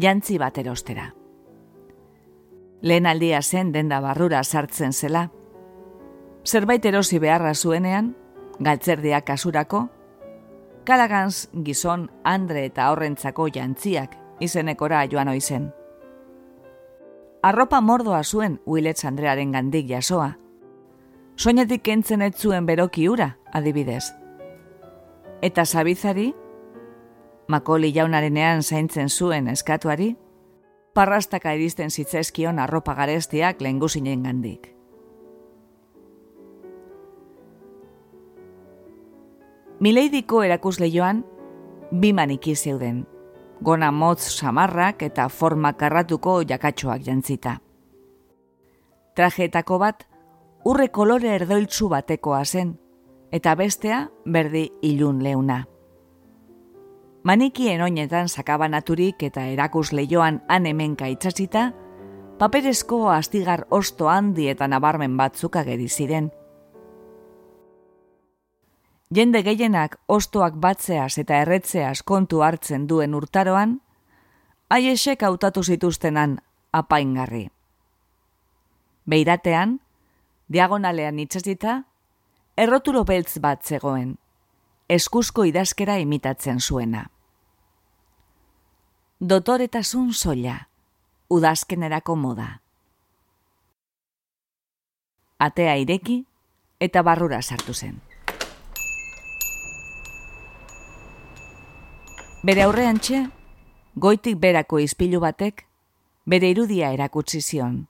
jantzi 0.00 0.38
bat 0.40 0.56
erostera. 0.58 1.10
Lehen 2.84 3.06
aldia 3.08 3.40
zen 3.40 3.72
denda 3.72 3.98
barrura 4.04 4.42
sartzen 4.44 4.92
zela, 4.92 5.30
zerbait 6.44 6.84
erosi 6.84 7.18
beharra 7.18 7.54
zuenean, 7.54 8.10
galtzerdiak 8.60 9.24
kasurako, 9.24 9.86
kalagans 10.84 11.48
gizon 11.64 12.10
Andre 12.24 12.66
eta 12.68 12.90
horrentzako 12.92 13.48
jantziak 13.54 14.18
izenekora 14.40 15.06
joan 15.08 15.28
oizen. 15.32 15.72
arropa 17.42 17.80
mordoa 17.80 18.22
zuen 18.22 18.60
Willets 18.66 19.04
Andrearen 19.04 19.52
gandik 19.52 19.88
jasoa. 19.88 20.34
Soinetik 21.36 21.82
kentzen 21.82 22.22
ez 22.22 22.34
zuen 22.36 22.66
beroki 22.66 23.08
ura, 23.08 23.36
adibidez. 23.52 24.12
Eta 25.42 25.64
zabizari, 25.64 26.34
makoli 27.48 27.92
jaunarenean 27.92 28.62
zaintzen 28.62 29.08
zuen 29.08 29.48
eskatuari, 29.48 30.16
parrastaka 30.94 31.52
iristen 31.52 31.90
zitzezkion 31.90 32.58
arropa 32.58 32.94
garestiak 32.94 33.60
lehenguzinen 33.60 34.22
gandik. 34.22 34.70
Mileidiko 39.80 40.42
erakusle 40.42 40.86
joan, 40.88 41.24
bi 41.90 42.12
maniki 42.12 42.54
zeuden, 42.54 43.02
gona 43.60 43.90
motz 43.92 44.22
samarrak 44.22 45.02
eta 45.02 45.28
forma 45.28 45.74
karratuko 45.74 46.38
jakatxoak 46.48 47.02
jantzita. 47.04 47.58
Trajeetako 49.14 49.78
bat, 49.78 50.06
urre 50.64 50.88
kolore 50.88 51.34
erdoiltzu 51.34 51.90
batekoa 51.90 52.44
zen, 52.44 52.74
eta 53.32 53.54
bestea 53.58 54.08
berdi 54.24 54.68
ilun 54.82 55.22
leuna. 55.22 55.64
Manikien 57.24 57.80
oinetan 57.80 58.28
sakabanaturik 58.28 59.22
eta 59.24 59.46
erakus 59.48 59.94
leioan 59.96 60.42
han 60.48 60.66
hemenka 60.68 61.06
itxasita, 61.08 61.70
paperezko 62.38 62.98
astigar 63.08 63.62
osto 63.70 64.10
handi 64.12 64.50
eta 64.52 64.68
nabarmen 64.68 65.16
batzuk 65.16 65.56
ageri 65.56 65.88
ziren. 65.88 66.26
Jende 69.14 69.40
gehienak 69.46 69.96
ostoak 70.08 70.58
batzeaz 70.60 71.16
eta 71.22 71.38
erretzeaz 71.46 72.02
kontu 72.02 72.42
hartzen 72.42 72.84
duen 72.90 73.16
urtaroan, 73.16 73.78
haiesek 74.68 75.22
hautatu 75.22 75.62
zituztenan 75.64 76.36
apaingarri. 76.72 77.46
Beiratean, 79.08 79.78
diagonalean 80.52 81.24
itxasita, 81.24 81.80
erroturo 82.58 83.04
beltz 83.08 83.38
bat 83.40 83.64
zegoen, 83.64 84.18
eskuzko 84.88 85.48
idazkera 85.48 85.96
imitatzen 86.04 86.60
zuena 86.60 87.08
dotoretasun 89.20 90.12
soila, 90.12 90.68
udazkenerako 91.30 92.16
moda. 92.16 92.60
Atea 95.38 95.76
ireki 95.76 96.24
eta 96.80 97.02
barrura 97.02 97.42
sartu 97.42 97.74
zen. 97.74 98.00
Bere 102.44 102.62
aurrean 102.62 102.98
txe, 103.00 103.24
goitik 103.96 104.36
berako 104.36 104.78
izpilu 104.82 105.20
batek, 105.20 105.64
bere 106.26 106.50
irudia 106.50 106.92
erakutsi 106.92 107.40
zion. 107.40 107.86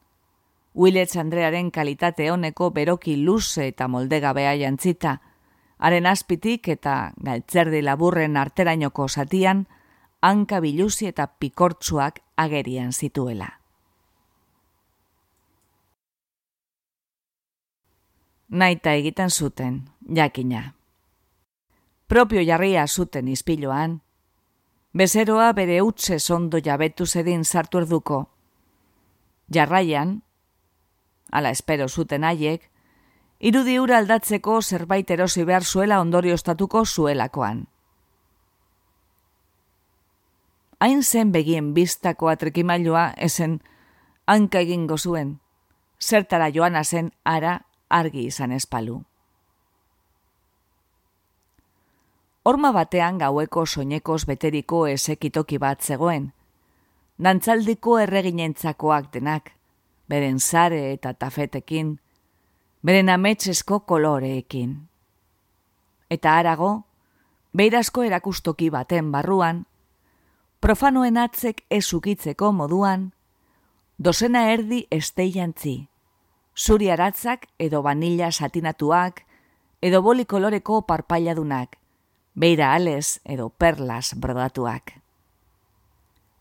Willets 0.74 1.16
Andrearen 1.16 1.70
kalitate 1.70 2.30
honeko 2.30 2.70
beroki 2.70 3.16
luze 3.16 3.68
eta 3.68 3.88
moldegabea 3.88 4.54
jantzita, 4.58 5.20
haren 5.78 6.06
azpitik 6.06 6.68
eta 6.68 7.12
galtzerdi 7.16 7.82
laburren 7.82 8.36
arterainoko 8.36 9.08
satian, 9.08 9.66
hanka 10.24 10.60
biluzi 10.64 11.06
eta 11.10 11.26
pikortzuak 11.26 12.22
agerian 12.40 12.92
zituela. 12.92 13.48
Naita 18.48 18.94
egiten 18.96 19.30
zuten, 19.30 19.82
jakina. 20.16 20.62
Propio 22.08 22.40
jarria 22.46 22.86
zuten 22.86 23.28
izpiloan, 23.28 23.98
bezeroa 24.92 25.50
bere 25.52 25.80
utze 25.82 26.18
zondo 26.18 26.60
jabetu 26.64 27.06
zedin 27.06 27.44
sartu 27.44 27.82
erduko. 27.82 28.22
Jarraian, 29.52 30.22
ala 31.32 31.50
espero 31.50 31.88
zuten 31.88 32.24
haiek, 32.24 32.70
irudi 33.40 33.76
ura 33.78 33.98
aldatzeko 33.98 34.62
zerbait 34.62 35.10
erosi 35.10 35.44
behar 35.44 35.64
zuela 35.64 36.00
ondorio 36.00 36.34
ostatuko 36.40 36.84
zuelakoan. 36.86 37.66
Hain 40.80 41.02
zen 41.02 41.32
begien 41.32 41.74
biztako 41.74 42.28
atrekimailua 42.28 43.12
esen 43.16 43.60
hanka 44.26 44.60
egingo 44.60 44.98
zuen, 44.98 45.40
zertara 46.00 46.48
joana 46.48 46.84
zen 46.84 47.10
ara 47.24 47.60
argi 47.88 48.26
izan 48.26 48.52
espalu. 48.52 49.02
Horma 52.44 52.72
batean 52.76 53.18
gaueko 53.18 53.64
soinekoz 53.66 54.24
beteriko 54.28 54.86
esekitoki 54.86 55.58
bat 55.58 55.80
zegoen, 55.82 56.32
dantzaldiko 57.16 57.98
erreginentzakoak 57.98 59.12
denak, 59.14 59.52
beren 60.08 60.40
zare 60.40 60.92
eta 60.92 61.14
tafetekin, 61.14 61.94
beren 62.84 63.08
ametsesko 63.08 63.80
koloreekin. 63.88 64.74
Eta 66.10 66.36
arago, 66.36 66.84
beirazko 67.56 68.04
erakustoki 68.04 68.68
baten 68.70 69.08
barruan, 69.12 69.64
profanoen 70.64 71.18
atzek 71.20 71.58
ezukitzeko 71.76 72.48
moduan, 72.56 73.10
dozena 74.00 74.46
erdi 74.48 74.78
esteiantzi, 74.96 75.74
zuri 76.56 76.88
aratzak 76.88 77.44
edo 77.60 77.82
vanilla 77.84 78.30
satinatuak, 78.32 79.20
edo 79.84 80.00
boli 80.00 80.24
koloreko 80.24 80.80
parpailadunak, 80.88 81.76
beira 82.32 82.72
ales 82.78 83.20
edo 83.28 83.50
perlas 83.50 84.14
brodatuak. 84.16 84.94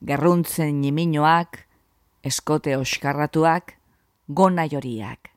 Gerruntzen 0.08 0.80
niminoak, 0.80 1.66
eskote 2.24 2.78
oskarratuak, 2.80 3.76
gona 4.30 4.70
joriak. 4.72 5.34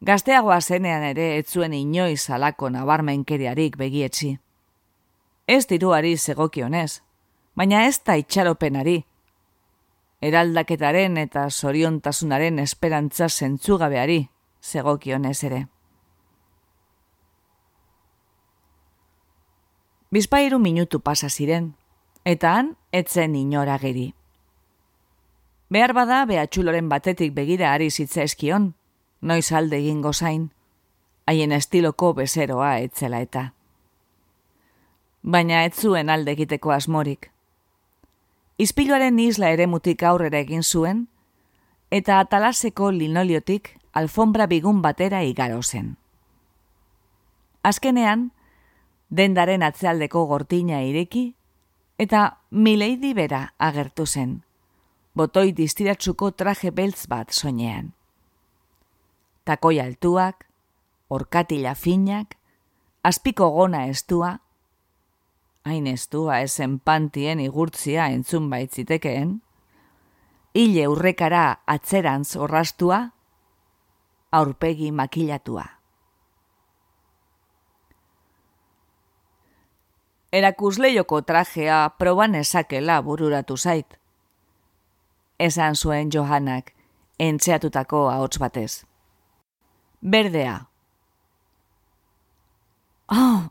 Gazteagoa 0.00 0.62
zenean 0.62 1.04
ere 1.12 1.34
etzuen 1.36 1.76
inoiz 1.76 2.30
alako 2.30 2.72
nabarmenkeriarik 2.72 3.76
begietzi. 3.76 4.38
Ez 5.46 5.66
diruari 5.68 6.16
zegokionez, 6.16 7.02
baina 7.56 7.86
ez 7.86 7.98
da 8.04 8.16
itxaropenari. 8.20 9.00
Eraldaketaren 10.20 11.16
eta 11.20 11.48
zoriontasunaren 11.50 12.58
esperantza 12.58 13.28
zentzugabeari, 13.28 14.28
zegokionez 14.62 15.38
ere. 15.44 15.66
Bizpairu 20.12 20.58
minutu 20.58 21.00
pasa 21.00 21.28
ziren, 21.28 21.74
eta 22.24 22.54
han 22.56 22.76
etzen 22.92 23.34
inora 23.34 23.78
geri. 23.82 24.12
Behar 25.68 25.92
bada 25.96 26.24
behatxuloren 26.30 26.88
batetik 26.88 27.34
begira 27.34 27.72
ari 27.72 27.90
zitza 27.90 28.22
eskion, 28.22 28.74
noiz 29.20 29.50
alde 29.52 29.80
egingo 29.82 30.12
zain, 30.12 30.50
haien 31.26 31.52
estiloko 31.52 32.12
bezeroa 32.14 32.78
etzela 32.80 33.20
eta. 33.20 33.50
Baina 35.22 35.64
ez 35.64 35.74
zuen 35.74 36.08
alde 36.08 36.36
egiteko 36.36 36.70
asmorik. 36.70 37.32
Izpiluaren 38.58 39.18
isla 39.20 39.50
ere 39.52 39.66
mutik 39.68 40.02
aurrera 40.02 40.40
egin 40.40 40.62
zuen, 40.64 41.06
eta 41.92 42.20
atalaseko 42.22 42.88
linoliotik 42.90 43.74
alfombra 43.92 44.46
bigun 44.48 44.80
batera 44.82 45.22
igaro 45.28 45.60
zen. 45.62 45.96
Azkenean, 47.62 48.30
dendaren 49.10 49.62
atzealdeko 49.62 50.24
gortina 50.26 50.80
ireki, 50.88 51.34
eta 51.98 52.38
mileidi 52.50 53.12
bera 53.14 53.42
agertu 53.58 54.06
zen, 54.06 54.40
botoi 55.14 55.52
distiratsuko 55.52 56.30
traje 56.32 56.70
beltz 56.70 57.06
bat 57.12 57.32
soinean. 57.32 57.92
Takoi 59.44 59.80
altuak, 59.80 60.46
orkatila 61.08 61.74
finak, 61.74 62.38
azpiko 63.02 63.50
gona 63.50 63.84
estua, 63.86 64.38
hain 65.66 65.86
estua 65.90 66.40
esen 66.46 66.78
pantien 66.78 67.40
igurtzia 67.42 68.06
entzun 68.14 68.46
baitzitekeen, 68.50 69.40
hile 70.54 70.86
urrekara 70.88 71.44
atzerantz 71.66 72.36
orrastua, 72.36 73.00
aurpegi 74.30 74.92
makilatua. 74.92 75.64
Erakusleioko 80.36 81.22
trajea 81.22 81.78
proban 81.98 82.34
esakela 82.34 83.00
bururatu 83.02 83.56
zait. 83.56 83.98
Esan 85.38 85.76
zuen 85.76 86.10
Johanak, 86.12 86.72
entzeatutako 87.18 88.08
ahots 88.10 88.38
batez. 88.38 88.84
Berdea. 90.00 90.58
Oh, 93.08 93.48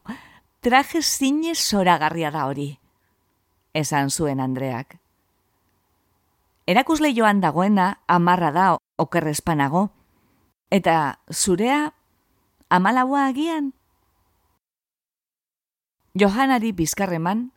traje 0.66 1.04
zine 1.04 1.54
zoragarria 1.54 2.32
da 2.34 2.48
hori, 2.50 2.80
esan 3.78 4.10
zuen 4.10 4.40
Andreak. 4.42 4.96
Erakusle 6.66 7.12
joan 7.14 7.38
dagoena 7.44 8.00
amarra 8.10 8.50
da 8.56 8.64
okerrezpanago, 8.98 9.84
eta 10.74 11.20
zurea 11.30 11.94
amalaua 12.74 13.28
agian? 13.28 13.76
Johanari 16.18 16.74
bizkarreman, 16.74 17.52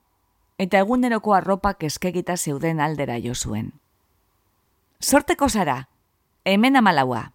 eta 0.60 0.84
eguneroko 0.84 1.32
arropak 1.32 1.88
eskegita 1.88 2.36
zeuden 2.36 2.78
aldera 2.78 3.16
jo 3.24 3.34
zuen. 3.34 3.72
sorteko 5.00 5.48
zara, 5.48 5.88
hemen 6.44 6.76
amalaua. 6.76 7.32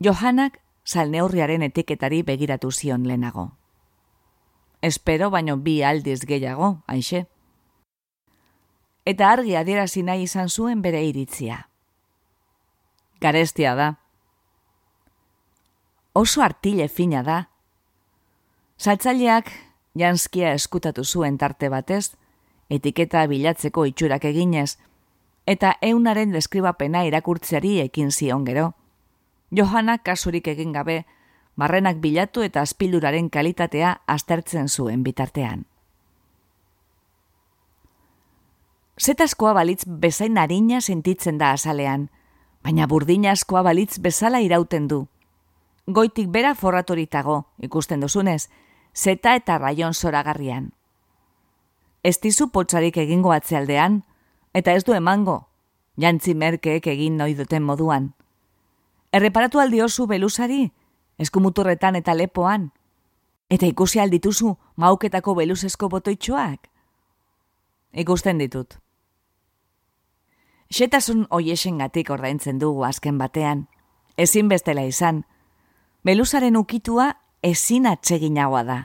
Johanak 0.00 0.63
salneurriaren 0.84 1.62
etiketari 1.62 2.22
begiratu 2.22 2.70
zion 2.70 3.06
lehenago. 3.08 3.52
Espero 4.82 5.30
baino 5.30 5.56
bi 5.56 5.82
aldiz 5.82 6.20
gehiago, 6.28 6.82
aixe. 6.86 7.26
Eta 9.04 9.30
argi 9.32 9.56
adierazi 9.56 10.02
nahi 10.02 10.24
izan 10.28 10.48
zuen 10.48 10.82
bere 10.82 11.02
iritzia. 11.04 11.68
Garestia 13.20 13.74
da. 13.74 13.94
Oso 16.12 16.42
artile 16.42 16.88
fina 16.88 17.22
da. 17.22 17.38
Saltzaileak 18.76 19.50
janskia 19.98 20.52
eskutatu 20.52 21.04
zuen 21.04 21.38
tarte 21.38 21.68
batez, 21.68 22.12
etiketa 22.68 23.26
bilatzeko 23.26 23.84
itxurak 23.88 24.24
eginez, 24.28 24.76
eta 25.46 25.74
eunaren 25.80 26.32
deskribapena 26.32 27.04
irakurtzeari 27.08 27.78
ekin 27.80 28.12
zion 28.12 28.44
gero. 28.44 28.72
Johana 29.54 29.98
kasurik 29.98 30.48
egin 30.50 30.72
gabe, 30.74 31.04
barrenak 31.56 32.00
bilatu 32.02 32.42
eta 32.42 32.62
azpilduraren 32.66 33.30
kalitatea 33.30 34.00
aztertzen 34.06 34.68
zuen 34.68 35.04
bitartean. 35.06 35.64
Zetazkoa 38.98 39.52
balitz 39.54 39.84
bezain 39.86 40.38
harina 40.38 40.80
sentitzen 40.80 41.38
da 41.38 41.52
azalean, 41.54 42.08
baina 42.62 42.86
burdinazkoa 42.90 43.62
balitz 43.62 43.98
bezala 43.98 44.40
irauten 44.40 44.88
du. 44.88 45.04
Goitik 45.86 46.30
bera 46.34 46.54
forratoritago, 46.54 47.44
ikusten 47.58 48.00
duzunez, 48.00 48.48
zeta 48.94 49.34
eta 49.34 49.58
raion 49.58 49.94
zoragarrian. 49.94 50.72
Ez 52.02 52.18
dizu 52.20 52.48
potsarik 52.50 52.96
egingo 52.96 53.32
atzealdean, 53.32 54.02
eta 54.54 54.72
ez 54.72 54.84
du 54.84 54.94
emango, 54.94 55.40
jantzi 55.98 56.34
merkeek 56.34 56.86
egin 56.86 57.18
noi 57.18 57.34
duten 57.34 57.62
moduan. 57.62 58.12
Erreparatu 59.14 59.60
aldi 59.62 59.78
osu 59.78 60.08
belusari, 60.10 60.72
eskumuturretan 61.22 61.94
eta 61.94 62.16
lepoan, 62.18 62.72
eta 63.46 63.68
ikusi 63.70 64.00
aldituzu 64.02 64.56
mauketako 64.82 65.36
beluzesko 65.38 65.88
botoitxoak? 65.92 66.66
Ikusten 68.02 68.42
ditut. 68.42 68.74
Xetasun 70.74 71.28
oiesen 71.30 71.78
gatik 71.78 72.10
ordaintzen 72.10 72.58
dugu 72.58 72.82
azken 72.82 73.20
batean, 73.22 73.68
ezin 74.18 74.50
bestela 74.50 74.82
izan, 74.82 75.22
belusaren 76.02 76.58
ukitua 76.58 77.12
ezin 77.42 77.86
atseginagoa 77.86 78.66
da. 78.66 78.78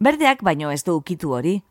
Berdeak 0.00 0.44
baino 0.44 0.68
ez 0.70 0.82
du 0.84 1.00
ukitu 1.00 1.32
hori, 1.32 1.62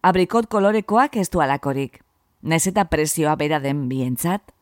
abrikot 0.00 0.48
kolorekoak 0.48 1.20
ez 1.20 1.28
du 1.28 1.44
alakorik, 1.44 2.00
nez 2.40 2.66
eta 2.70 2.88
prezioa 2.88 3.36
bera 3.36 3.60
den 3.60 3.90
bientzat. 3.92 4.54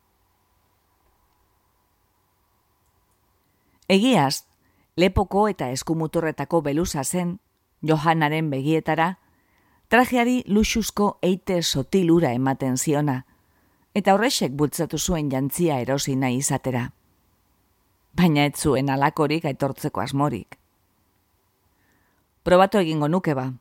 Egiaz, 3.89 4.45
lepoko 4.97 5.47
eta 5.49 5.69
eskumuturretako 5.71 6.61
beluza 6.63 7.05
zen, 7.05 7.39
Johanaren 7.87 8.51
begietara, 8.51 9.19
trajeari 9.89 10.43
luxuzko 10.49 11.19
eite 11.23 11.61
sotilura 11.63 12.33
ematen 12.35 12.79
ziona, 12.79 13.21
eta 13.95 14.15
horrexek 14.15 14.57
bultzatu 14.59 14.99
zuen 14.99 15.31
jantzia 15.31 15.79
erosi 15.85 16.17
nahi 16.17 16.41
izatera. 16.43 16.91
Baina 18.17 18.49
ez 18.49 18.57
zuen 18.57 18.91
alakorik 18.91 19.45
aitortzeko 19.45 20.01
asmorik. 20.01 20.59
Probatu 22.43 22.79
egingo 22.79 23.09
nuke 23.09 23.35
ba, 23.35 23.53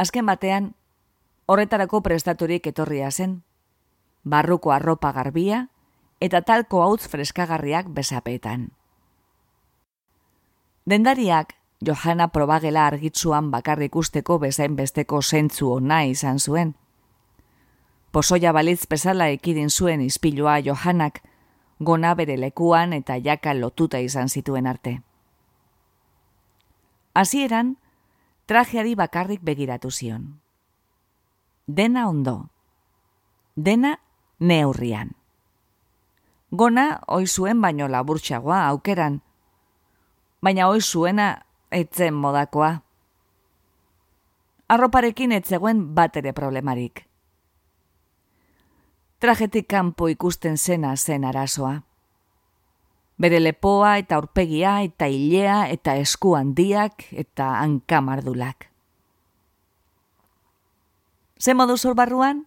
Azken 0.00 0.24
batean, 0.24 0.70
horretarako 1.44 1.98
prestaturik 2.00 2.64
etorria 2.70 3.10
zen, 3.10 3.42
barruko 4.24 4.72
arropa 4.72 5.10
garbia 5.12 5.66
eta 6.20 6.42
talko 6.42 6.82
hautz 6.82 7.08
freskagarriak 7.08 7.88
besapeetan. 7.88 8.68
Dendariak, 10.84 11.54
Johanna 11.80 12.28
probagela 12.28 12.86
argitzuan 12.86 13.50
bakarrik 13.50 13.96
usteko 13.96 14.38
bezain 14.38 14.76
besteko 14.76 15.22
zentzu 15.22 15.72
ona 15.72 16.04
izan 16.04 16.38
zuen. 16.38 16.74
Posoia 18.12 18.52
balitz 18.52 18.86
bezala 18.90 19.28
ekidin 19.32 19.70
zuen 19.70 20.00
izpilua 20.00 20.58
Johannak, 20.60 21.22
gona 21.80 22.14
bere 22.14 22.36
lekuan 22.36 22.92
eta 22.92 23.16
jaka 23.16 23.54
lotuta 23.54 23.98
izan 23.98 24.28
zituen 24.28 24.66
arte. 24.66 25.00
Hasieran, 27.14 27.76
trajeari 28.46 28.94
bakarrik 28.94 29.40
begiratu 29.42 29.90
zion. 29.90 30.40
Dena 31.66 32.08
ondo. 32.08 32.50
Dena 33.56 34.00
neurrian. 34.38 35.19
Gona 36.50 37.00
oi 37.06 37.26
zuen 37.26 37.60
baino 37.60 37.88
laburtsagoa 37.88 38.64
aukeran. 38.68 39.20
Baina 40.42 40.68
oi 40.68 40.80
zuena 40.80 41.42
etzen 41.70 42.14
modakoa. 42.14 42.72
Arroparekin 44.68 45.32
etzegoen 45.32 45.84
bat 45.94 46.16
ere 46.16 46.32
problemarik. 46.32 47.06
Trajetik 49.20 49.68
kanpo 49.68 50.08
ikusten 50.08 50.56
zena 50.58 50.96
zen 50.96 51.24
arazoa 51.24 51.80
bere 53.20 53.36
lepoa 53.40 53.98
eta 54.00 54.16
aurpegia 54.16 54.78
eta 54.86 55.10
hilea 55.12 55.66
eta 55.68 55.96
esku 56.00 56.32
handiak 56.38 57.04
eta 57.12 57.50
hankamardulak. 57.60 58.70
Ze 61.36 61.54
modu 61.54 61.76
zor 61.76 61.94
barruan? 61.94 62.46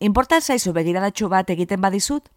Importa 0.00 0.40
zaizu 0.40 0.72
begiradatxo 0.72 1.28
bat 1.28 1.50
egiten 1.52 1.80
badizut? 1.84 2.30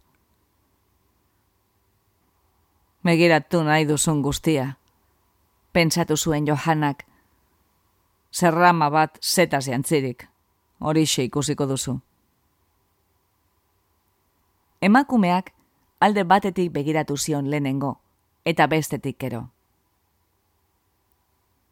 Begiratu 3.04 3.60
nahi 3.64 3.84
duzun 3.84 4.22
guztia. 4.22 4.78
Pentsatu 5.72 6.16
zuen 6.16 6.46
Johanak. 6.46 7.04
Zerrama 8.32 8.88
bat 8.90 9.18
zetaz 9.20 9.66
jantzirik. 9.68 10.24
Horixe 10.80 11.24
ikusiko 11.24 11.66
duzu. 11.68 11.98
Emakumeak 14.80 15.52
alde 16.00 16.24
batetik 16.24 16.72
begiratu 16.72 17.16
zion 17.16 17.50
lehenengo, 17.50 18.00
eta 18.44 18.66
bestetik 18.66 19.18
kero. 19.18 19.44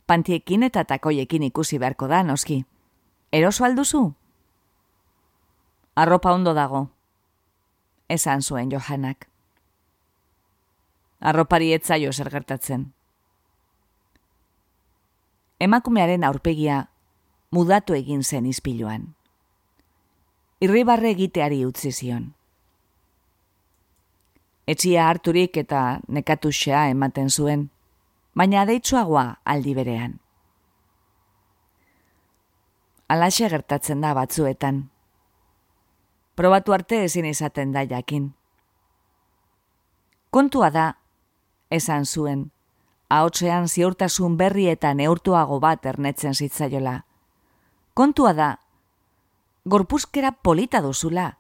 Pantiekin 0.07 0.62
eta 0.68 0.85
takoiekin 0.85 1.42
ikusi 1.49 1.79
beharko 1.79 2.09
da, 2.09 2.23
noski. 2.23 2.64
Eroso 3.33 3.64
alduzu? 3.64 4.12
Arropa 5.97 6.33
ondo 6.33 6.55
dago, 6.55 6.88
esan 8.09 8.42
zuen 8.42 8.71
Johanak. 8.71 9.32
Arropari 11.23 11.73
etzaio 11.73 12.13
zer 12.13 12.31
gertatzen. 12.35 12.89
Emakumearen 15.63 16.25
aurpegia 16.27 16.85
mudatu 17.55 17.95
egin 17.95 18.23
zen 18.23 18.47
izpiluan. 18.51 19.13
Irribarre 20.61 21.11
egiteari 21.15 21.65
utzi 21.67 21.93
zion 21.93 22.33
etxia 24.67 25.09
harturik 25.09 25.57
eta 25.59 26.01
nekatuxea 26.09 26.87
ematen 26.93 27.31
zuen, 27.31 27.69
baina 28.35 28.63
adeitzuagoa 28.63 29.25
aldi 29.45 29.75
berean. 29.75 30.19
Alaxe 33.13 33.49
gertatzen 33.53 34.01
da 34.01 34.15
batzuetan. 34.17 34.87
Probatu 36.39 36.73
arte 36.73 37.03
ezin 37.05 37.27
izaten 37.29 37.75
da 37.75 37.83
jakin. 37.85 38.31
Kontua 40.33 40.71
da, 40.73 40.87
esan 41.73 42.05
zuen, 42.07 42.51
ahotsean 43.09 43.69
ziurtasun 43.69 44.37
berri 44.37 44.69
eta 44.69 44.93
neurtuago 44.95 45.59
bat 45.61 45.87
ernetzen 45.87 46.35
zitzaiola. 46.35 47.01
Kontua 47.95 48.33
da, 48.37 48.51
gorpuzkera 49.65 50.33
polita 50.33 50.81
duzula, 50.85 51.33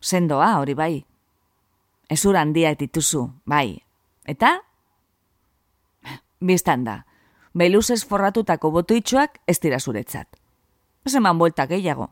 sendoa 0.00 0.54
hori 0.60 0.74
bai, 0.74 0.94
Ezur 2.08 2.36
handia 2.36 2.74
dituzu, 2.76 3.24
bai. 3.48 3.80
Eta? 4.28 4.58
Bistan 6.44 6.84
da, 6.84 6.98
beluzez 7.56 8.02
forratutako 8.04 8.70
botuitxoak 8.74 9.40
ez 9.48 9.58
dira 9.60 9.80
zuretzat. 9.80 10.28
Ez 11.04 11.14
eman 11.14 11.40
bueltak 11.40 11.70
gehiago. 11.72 12.10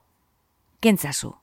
Kentzazu. 0.81 1.35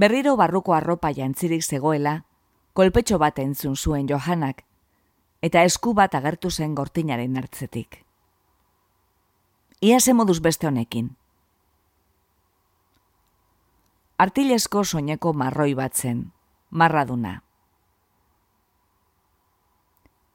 Berriro 0.00 0.36
barruko 0.40 0.72
arropa 0.72 1.10
jantzirik 1.12 1.62
zegoela, 1.62 2.24
kolpetxo 2.72 3.18
bat 3.20 3.38
entzun 3.38 3.76
zuen 3.76 4.08
Johanak, 4.08 4.64
eta 5.44 5.64
esku 5.68 5.92
bat 5.98 6.14
agertu 6.16 6.50
zen 6.50 6.74
gortinaren 6.74 7.36
hartzetik. 7.36 8.04
Ia 9.80 10.00
ze 10.00 10.14
moduz 10.14 10.40
beste 10.40 10.66
honekin. 10.66 11.16
artilesko 14.20 14.82
soineko 14.84 15.32
marroi 15.32 15.72
bat 15.74 15.94
zen, 15.96 16.18
marraduna. 16.70 17.38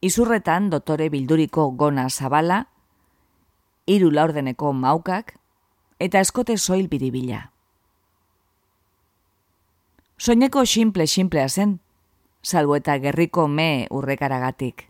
Izurretan 0.02 0.72
dotore 0.74 1.12
bilduriko 1.14 1.68
gona 1.82 2.08
zabala, 2.10 2.64
hiru 3.86 4.10
laurdeneko 4.10 4.74
maukak 4.74 5.36
eta 6.00 6.24
eskote 6.26 6.58
soil 6.58 6.90
biribila. 6.90 7.44
Soineko 10.26 10.66
simple-simplea 10.66 11.50
zen, 11.50 11.82
salbo 12.42 12.76
eta 12.76 12.96
gerriko 12.98 13.44
me 13.48 13.86
urrekaragatik. 13.94 14.88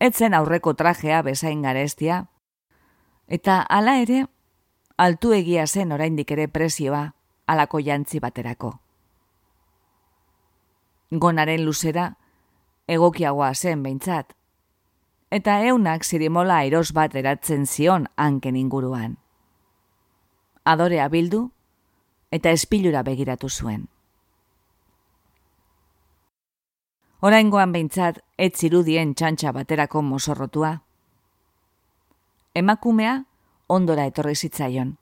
Etzen 0.00 0.32
aurreko 0.32 0.72
trajea 0.72 1.18
bezain 1.26 1.60
garestia, 1.60 2.22
eta 3.28 3.58
hala 3.68 3.98
ere, 4.00 4.22
altu 4.96 5.34
egia 5.36 5.66
zen 5.66 5.92
oraindik 5.92 6.32
ere 6.32 6.48
prezioa 6.48 7.02
alako 7.46 7.82
jantzi 7.84 8.22
baterako. 8.24 8.70
Gonaren 11.10 11.66
luzera, 11.66 12.14
egokiagoa 12.88 13.52
zen 13.54 13.82
behintzat, 13.84 14.32
eta 15.28 15.58
eunak 15.68 16.08
zirimola 16.08 16.62
airos 16.64 16.94
bat 16.96 17.12
eratzen 17.20 17.66
zion 17.66 18.08
hanken 18.16 18.56
inguruan. 18.56 19.18
Adorea 20.64 21.10
bildu, 21.12 21.50
eta 22.34 22.50
espilura 22.50 23.04
begiratu 23.06 23.48
zuen. 23.48 23.84
Oraingoan 27.22 27.70
behintzat, 27.72 28.18
ez 28.36 28.50
zirudien 28.58 29.14
txantxa 29.14 29.52
baterako 29.54 30.02
mozorrotua. 30.02 30.72
Emakumea, 32.58 33.14
ondora 33.70 34.08
etorri 34.10 34.34
zitzaion, 34.34 34.96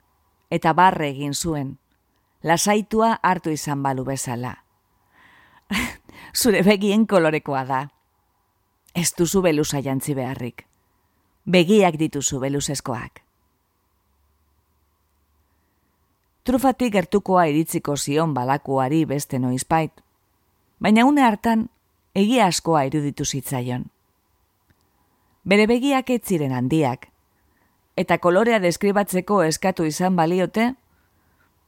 eta 0.53 0.75
barre 0.77 1.09
egin 1.15 1.33
zuen, 1.33 1.73
lasaitua 2.45 3.15
hartu 3.23 3.51
izan 3.57 3.83
balu 3.83 4.05
bezala. 4.05 4.53
Zure 6.41 6.63
begien 6.69 7.09
kolorekoa 7.09 7.65
da. 7.65 7.83
Ez 8.95 9.09
duzu 9.17 9.41
belusa 9.43 9.81
jantzi 9.81 10.15
beharrik. 10.15 10.67
Begiak 11.49 11.97
dituzu 11.97 12.45
beluzeskoak. 12.45 13.25
Trufatik 16.43 16.91
gertukoa 16.97 17.45
iritziko 17.47 17.95
zion 17.97 18.33
balakuari 18.35 19.05
beste 19.07 19.39
noizpait, 19.39 19.93
baina 20.83 21.05
une 21.07 21.23
hartan 21.23 21.69
egia 22.19 22.49
askoa 22.51 22.81
iruditu 22.89 23.25
zitzaion. 23.25 23.85
Bere 25.47 25.69
begiak 25.71 26.11
ez 26.11 26.23
ziren 26.27 26.51
handiak, 26.53 27.07
eta 27.97 28.19
kolorea 28.19 28.59
deskribatzeko 28.59 29.43
eskatu 29.47 29.87
izan 29.87 30.17
baliote, 30.19 30.73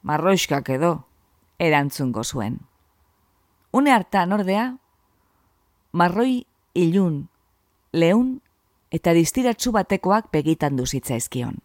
marroiskak 0.03 0.71
edo, 0.75 0.91
erantzungo 1.59 2.25
zuen. 2.25 2.59
Une 3.71 3.93
hartan 3.95 4.35
ordea, 4.35 4.65
marroi 5.93 6.47
ilun, 6.75 7.29
leun 7.93 8.41
eta 8.91 9.15
distiratsu 9.15 9.71
batekoak 9.71 10.33
begitan 10.35 10.75
duzitzaizkion. 10.83 11.63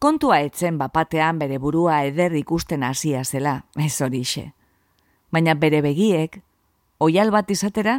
Kontua 0.00 0.38
etzen 0.40 0.78
bapatean 0.80 1.36
bere 1.38 1.58
burua 1.60 1.98
eder 2.08 2.32
ikusten 2.38 2.82
hasia 2.86 3.20
zela, 3.24 3.66
ez 3.76 4.00
horixe. 4.00 4.46
Baina 5.28 5.52
bere 5.54 5.82
begiek, 5.84 6.38
oial 6.98 7.28
bat 7.30 7.50
izatera, 7.52 7.98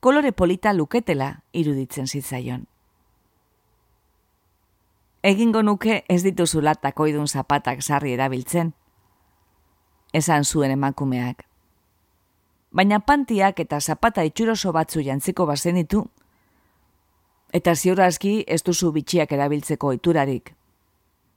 kolore 0.00 0.32
polita 0.32 0.72
luketela 0.72 1.42
iruditzen 1.52 2.08
zitzaion. 2.08 2.64
Egingo 5.22 5.62
nuke 5.62 5.98
ez 6.08 6.22
dituzu 6.24 6.64
latako 6.64 7.06
idun 7.12 7.28
zapatak 7.28 7.84
sarri 7.84 8.16
erabiltzen. 8.16 8.72
Esan 10.16 10.48
zuen 10.48 10.72
emakumeak. 10.78 11.44
Baina 12.72 13.02
pantiak 13.04 13.60
eta 13.60 13.80
zapata 13.80 14.24
itxuroso 14.24 14.72
batzu 14.72 15.04
jantziko 15.04 15.44
bazenitu, 15.46 16.06
eta 17.52 17.76
ziurazki 17.76 18.34
ez 18.48 18.62
duzu 18.64 18.94
bitxiak 18.96 19.36
erabiltzeko 19.36 19.92
iturarik. 19.92 20.54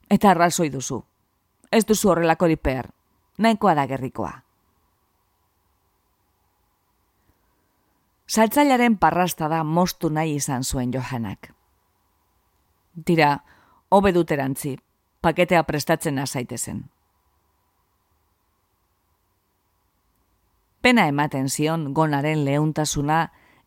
Eta 0.10 0.32
arrazoi 0.32 0.70
duzu. 0.70 1.02
Ez 1.72 1.86
duzu 1.86 2.10
horrelako 2.10 2.48
diper, 2.48 2.90
nahikoa 3.38 3.74
da 3.76 3.86
gerrikoa. 3.88 4.34
Saltzailaren 8.28 8.98
parrasta 8.98 9.48
da 9.50 9.64
mostu 9.64 10.10
nahi 10.10 10.36
izan 10.36 10.64
zuen 10.64 10.94
Johanak. 10.94 11.52
Tira, 13.06 13.44
hobe 13.90 14.12
duterantzi, 14.14 14.78
paketea 15.22 15.64
prestatzen 15.64 16.20
azaitezen. 16.20 16.84
Pena 20.82 21.08
ematen 21.10 21.50
zion 21.50 21.94
gonaren 21.94 22.44
leuntasuna 22.46 23.20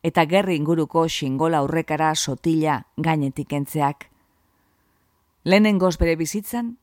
eta 0.02 0.24
gerri 0.30 0.56
inguruko 0.56 1.06
xingola 1.10 1.58
aurrekara 1.58 2.14
sotila 2.14 2.82
gainetik 2.96 3.52
entzeak. 3.52 4.06
Lehenengoz 5.48 5.96
bere 5.96 6.12
bizitzan, 6.20 6.74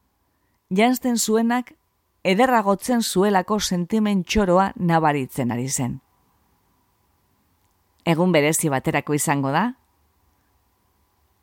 jantzen 0.73 1.19
zuenak 1.21 1.75
ederragotzen 2.25 3.03
zuelako 3.03 3.59
sentimen 3.59 4.23
txoroa 4.23 4.71
nabaritzen 4.75 5.53
ari 5.53 5.67
zen. 5.69 5.99
Egun 8.09 8.33
berezi 8.33 8.71
baterako 8.73 9.13
izango 9.13 9.53
da? 9.53 9.63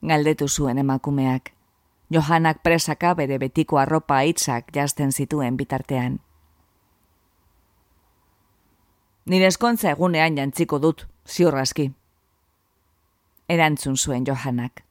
Galdetu 0.02 0.48
zuen 0.48 0.82
emakumeak. 0.82 1.54
Johanak 2.10 2.62
presaka 2.66 3.14
bere 3.14 3.38
betiko 3.38 3.78
arropa 3.78 4.18
hitzak 4.26 4.74
jazten 4.74 5.12
zituen 5.14 5.56
bitartean. 5.56 6.18
Nire 9.30 9.46
eskontza 9.46 9.94
egunean 9.94 10.36
jantziko 10.42 10.82
dut, 10.82 11.06
ziurraski. 11.26 11.92
Erantzun 13.46 13.94
zuen 13.96 14.26
Johanak. 14.26 14.82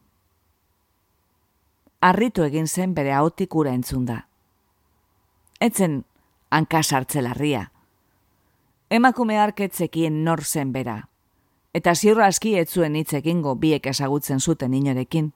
Arritu 2.01 2.43
egin 2.43 2.67
zen 2.67 2.93
bere 2.93 3.13
haotik 3.13 3.55
ura 3.55 3.73
entzun 3.73 4.05
da. 4.05 4.25
Etzen 5.59 6.03
hankasartzelarria. 6.49 7.67
Emakume 8.89 9.37
arketzekien 9.39 10.23
nor 10.23 10.43
zen 10.43 10.71
bera. 10.71 10.97
Eta 11.73 11.93
ziurraski 11.95 12.57
etzuen 12.59 12.95
hitz 12.95 13.13
egingo 13.13 13.55
biek 13.55 13.85
ezagutzen 13.87 14.39
zuten 14.39 14.73
inorekin 14.73 15.31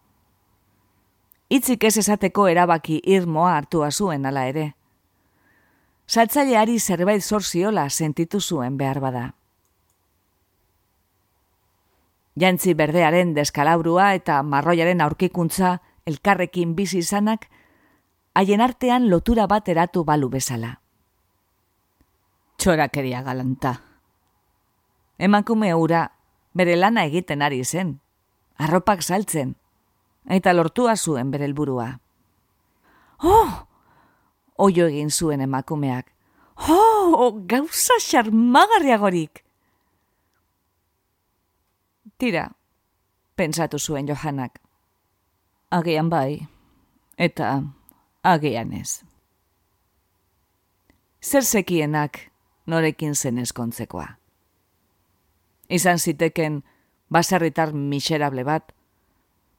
itzik 1.49 1.83
ez 1.83 1.97
esateko 2.01 2.47
erabaki 2.47 2.99
irmoa 3.03 3.55
hartua 3.57 3.91
zuen 3.91 4.25
ala 4.25 4.45
ere. 4.49 4.73
Saltzaileari 6.07 6.79
zerbait 6.79 7.23
zorziola 7.23 7.89
sentitu 7.89 8.41
zuen 8.41 8.77
behar 8.77 8.99
bada. 8.99 9.25
Jantzi 12.35 12.73
berdearen 12.73 13.33
deskalabrua 13.33 14.13
eta 14.13 14.41
marroiaren 14.43 15.01
aurkikuntza 15.01 15.79
elkarrekin 16.05 16.75
bizi 16.75 16.99
izanak, 17.01 17.49
haien 18.35 18.61
artean 18.61 19.09
lotura 19.09 19.47
bat 19.47 19.67
eratu 19.69 20.03
balu 20.05 20.29
bezala. 20.29 20.79
Txorakeria 22.57 23.21
galanta. 23.25 23.75
Emakume 25.17 25.73
ura 25.73 26.07
bere 26.53 26.75
lana 26.75 27.05
egiten 27.05 27.41
ari 27.41 27.63
zen, 27.63 27.99
arropak 28.57 29.03
saltzen, 29.03 29.55
eta 30.29 30.53
lortua 30.53 30.95
zuen 30.95 31.31
bere 31.31 31.47
helburua. 31.47 31.87
Oh! 33.23 33.63
Oio 34.57 34.87
egin 34.87 35.09
zuen 35.11 35.41
emakumeak. 35.43 36.11
Oh, 36.71 37.31
gauza 37.47 37.97
xarmagarriagorik! 37.99 39.43
Tira, 42.17 42.47
pentsatu 43.35 43.79
zuen 43.79 44.07
Johanak. 44.07 44.64
Agian 45.75 46.07
bai, 46.07 46.47
eta 47.19 47.47
agian 48.23 48.69
ez. 48.73 49.03
Zer 51.19 51.43
zekienak 51.43 52.19
norekin 52.65 53.15
zen 53.15 53.41
eskontzekoa. 53.43 54.05
Izan 55.67 55.99
ziteken 55.99 56.61
baserritar 57.11 57.73
miserable 57.73 58.45
bat, 58.47 58.71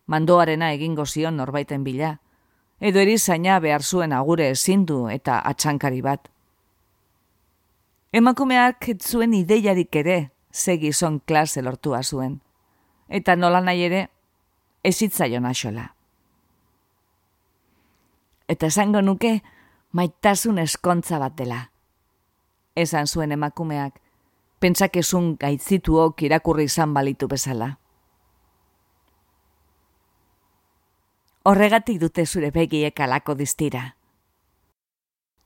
mandoarena 0.06 0.70
egingo 0.72 1.04
zion 1.04 1.36
norbaiten 1.36 1.84
bila, 1.84 2.14
edo 2.80 3.02
erizaina 3.02 3.58
behar 3.60 3.84
zuen 3.84 4.14
agure 4.16 4.46
ezindu 4.54 5.02
eta 5.12 5.42
atxankari 5.50 6.00
bat. 6.06 6.30
Emakumeak 8.12 8.88
zuen 9.02 9.34
ideiarik 9.36 10.00
ere 10.00 10.16
segi 10.50 10.94
zon 10.94 11.20
klase 11.20 11.60
lortua 11.60 12.00
zuen, 12.02 12.40
eta 13.08 13.36
nola 13.36 13.60
nahi 13.60 13.84
ere 13.90 14.02
ezitzaion 14.82 15.44
asola. 15.52 15.95
Eta 18.48 18.66
esango 18.66 19.02
nuke 19.02 19.42
maitasun 19.92 20.58
eskontza 20.58 21.18
bat 21.18 21.34
dela. 21.38 21.70
Esan 22.76 23.06
zuen 23.06 23.32
emakumeak, 23.32 23.98
pentsakezun 24.60 25.34
gaitzituok 25.40 26.22
irakurri 26.22 26.68
izan 26.68 26.94
balitu 26.94 27.28
bezala. 27.28 27.76
Horregatik 31.46 32.00
dute 32.02 32.26
zure 32.26 32.50
begiek 32.50 33.00
alako 33.00 33.34
diztira. 33.38 33.96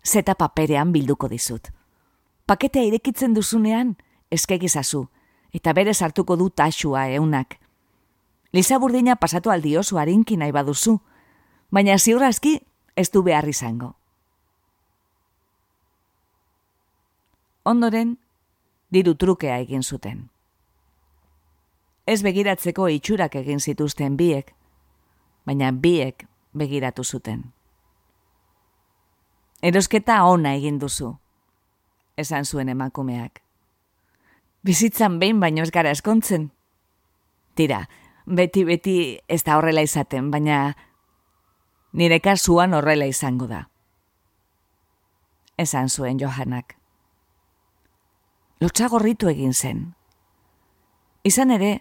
Zeta 0.05 0.35
paperean 0.35 0.93
bilduko 0.93 1.29
dizut. 1.29 1.69
Paketea 2.47 2.83
irekitzen 2.89 3.35
duzunean, 3.37 3.97
eskegizazu, 4.31 5.05
eta 5.53 5.75
bere 5.77 5.95
sartuko 5.95 6.37
du 6.37 6.49
taxua 6.51 7.09
eunak. 7.13 7.59
Liza 8.53 8.79
burdina 8.79 9.17
pasatu 9.17 9.51
aldiozu 9.51 9.99
harinki 9.99 10.37
nahi 10.41 10.53
baduzu, 10.57 10.97
baina 11.71 11.99
ziurrazki 11.99 12.57
ez 13.01 13.09
du 13.11 13.23
behar 13.25 13.49
izango. 13.49 13.95
Ondoren, 17.65 18.19
diru 18.93 19.15
trukea 19.15 19.57
egin 19.65 19.83
zuten. 19.83 20.29
Ez 22.07 22.21
begiratzeko 22.27 22.89
itxurak 22.93 23.37
egin 23.41 23.61
zituzten 23.61 24.17
biek, 24.21 24.53
baina 25.47 25.71
biek 25.73 26.27
begiratu 26.53 27.05
zuten. 27.05 27.45
Erosketa 29.63 30.23
ona 30.25 30.55
egin 30.57 30.81
duzu, 30.81 31.15
esan 32.17 32.45
zuen 32.45 32.69
emakumeak. 32.73 33.43
Bizitzan 34.65 35.19
behin 35.21 35.41
baino 35.41 35.63
ez 35.63 35.71
gara 35.71 35.93
eskontzen. 35.93 36.51
Tira, 37.55 37.85
beti 38.27 38.65
beti 38.65 38.97
ez 39.29 39.43
da 39.45 39.57
horrela 39.57 39.85
izaten, 39.85 40.31
baina 40.33 40.75
nire 41.93 42.21
kasuan 42.21 42.75
horrela 42.75 43.07
izango 43.07 43.47
da. 43.47 43.69
Esan 45.57 45.89
zuen 45.89 46.19
Johanak. 46.19 46.77
Lotxagorritu 48.61 49.29
egin 49.29 49.55
zen. 49.55 49.95
Izan 51.25 51.51
ere, 51.51 51.81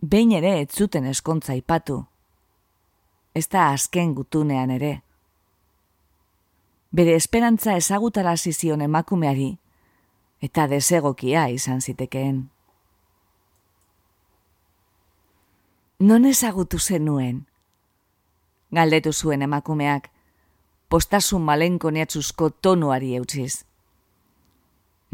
behin 0.00 0.32
ere 0.32 0.60
ez 0.60 0.68
zuten 0.72 1.06
eskontza 1.06 1.54
ipatu. 1.54 2.04
Ez 3.34 3.48
da 3.48 3.70
azken 3.72 4.14
gutunean 4.14 4.70
ere 4.70 5.00
bere 6.94 7.16
esperantza 7.18 7.74
ezagutara 7.74 8.36
zizion 8.36 8.82
emakumeari, 8.84 9.56
eta 10.46 10.68
desegokia 10.70 11.48
izan 11.50 11.80
zitekeen. 11.82 12.36
Non 15.98 16.28
ezagutu 16.30 16.78
zenuen? 16.78 17.40
Galdetu 18.74 19.12
zuen 19.12 19.42
emakumeak, 19.46 20.08
postasun 20.90 21.44
malenko 21.46 21.92
neatzuzko 21.94 22.50
tonuari 22.50 23.14
eutziz. 23.18 23.64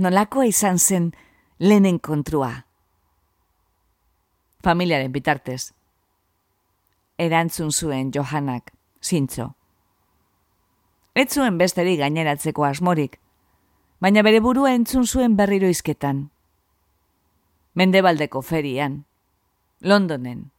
Nolakoa 0.00 0.46
izan 0.48 0.78
zen 0.78 1.10
lehenen 1.58 1.98
kontrua? 2.00 2.50
Familiaren 4.64 5.12
bitartez. 5.12 5.72
Erantzun 7.20 7.72
zuen 7.72 8.12
Johanak, 8.14 8.72
zintzo. 9.04 9.50
Ez 11.14 11.28
zuen 11.34 11.58
besteri 11.60 11.98
gaineratzeko 12.00 12.64
asmorik, 12.64 13.18
baina 14.00 14.22
bere 14.24 14.40
burua 14.40 14.72
entzun 14.72 15.04
zuen 15.04 15.36
berriro 15.36 15.68
izketan. 15.68 16.30
Mendebaldeko 17.74 18.40
ferian, 18.40 19.04
Londonen. 19.80 20.50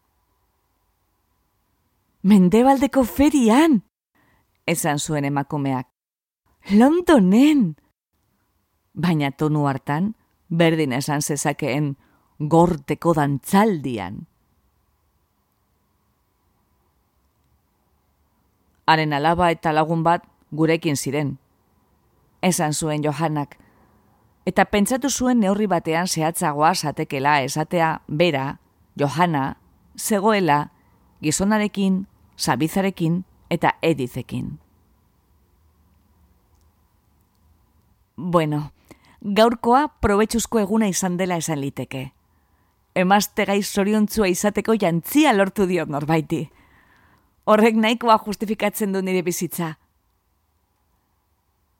Mendebaldeko 2.21 3.03
ferian? 3.03 3.81
Esan 4.67 4.99
zuen 4.99 5.25
emakumeak. 5.25 5.87
Londonen! 6.69 7.75
Baina 8.93 9.31
tonu 9.31 9.65
hartan, 9.65 10.13
berdin 10.49 10.93
esan 10.93 11.21
zezakeen 11.21 11.95
gorteko 12.37 13.15
dantzaldian. 13.17 14.27
Haren 18.85 19.13
alaba 19.13 19.49
eta 19.49 19.73
lagun 19.73 20.03
bat 20.03 20.27
gurekin 20.51 20.97
ziren. 20.97 21.39
Esan 22.41 22.73
zuen 22.73 23.01
Johanak, 23.03 23.57
eta 24.45 24.65
pentsatu 24.65 25.09
zuen 25.09 25.39
neurri 25.39 25.65
batean 25.65 26.07
zehatzagoa 26.07 26.73
satekela 26.75 27.39
esatea 27.41 28.01
bera, 28.07 28.59
Johana, 28.97 29.57
zegoela, 29.97 30.71
gizonarekin, 31.21 32.07
sabizarekin 32.37 33.23
eta 33.49 33.75
edizekin. 33.81 34.59
Bueno, 38.17 38.71
gaurkoa 39.21 39.87
probetxuzko 40.01 40.59
eguna 40.59 40.87
izan 40.87 41.17
dela 41.17 41.37
esan 41.41 41.61
liteke. 41.61 42.11
Emazte 42.95 43.45
gai 43.45 43.61
zoriontzua 43.63 44.27
izateko 44.27 44.75
jantzia 44.75 45.31
lortu 45.33 45.65
diot 45.65 45.89
norbaiti. 45.89 46.49
Horrek 47.45 47.75
nahikoa 47.75 48.19
justifikatzen 48.25 48.91
du 48.93 49.01
nire 49.01 49.23
bizitza. 49.23 49.77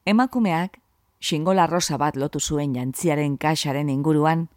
Emakumeak, 0.06 0.80
xingola 1.22 1.68
rosa 1.68 1.97
bat 2.02 2.16
lotu 2.18 2.39
zuen 2.39 2.74
jantziaren 2.76 3.38
kaxaren 3.38 3.89
inguruan, 3.89 4.47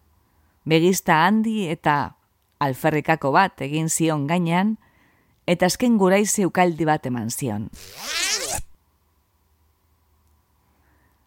begizta 0.64 1.26
handi 1.26 1.66
eta 1.68 2.16
alferrikako 2.64 3.32
bat 3.34 3.60
egin 3.66 3.90
zion 3.90 4.26
gainean, 4.26 4.78
eta 5.46 5.66
azken 5.66 5.98
gurai 5.98 6.24
zeukaldi 6.26 6.84
bat 6.84 7.06
eman 7.06 7.30
zion. 7.30 7.68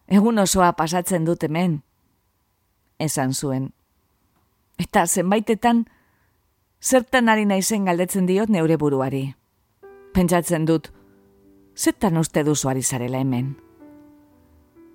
Egun 0.08 0.38
osoa 0.38 0.72
pasatzen 0.72 1.24
dut 1.24 1.42
hemen, 1.44 1.82
esan 2.98 3.34
zuen. 3.34 3.70
Eta 4.78 5.06
zenbaitetan, 5.06 5.84
zertan 6.80 7.28
ari 7.28 7.44
naizen 7.44 7.84
galdetzen 7.84 8.26
diot 8.26 8.48
neure 8.48 8.76
buruari. 8.76 9.24
Pentsatzen 10.14 10.64
dut, 10.64 10.92
zertan 11.76 12.16
uste 12.16 12.44
duzuari 12.44 12.82
zarela 12.82 13.20
hemen 13.20 13.56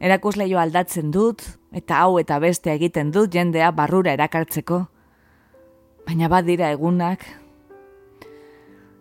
erakusleio 0.04 0.60
aldatzen 0.60 1.12
dut, 1.16 1.44
eta 1.72 2.02
hau 2.04 2.18
eta 2.20 2.40
beste 2.44 2.74
egiten 2.74 3.14
dut 3.16 3.32
jendea 3.34 3.72
barrura 3.72 4.12
erakartzeko. 4.18 4.82
Baina 6.04 6.28
badira 6.28 6.74
egunak, 6.76 7.24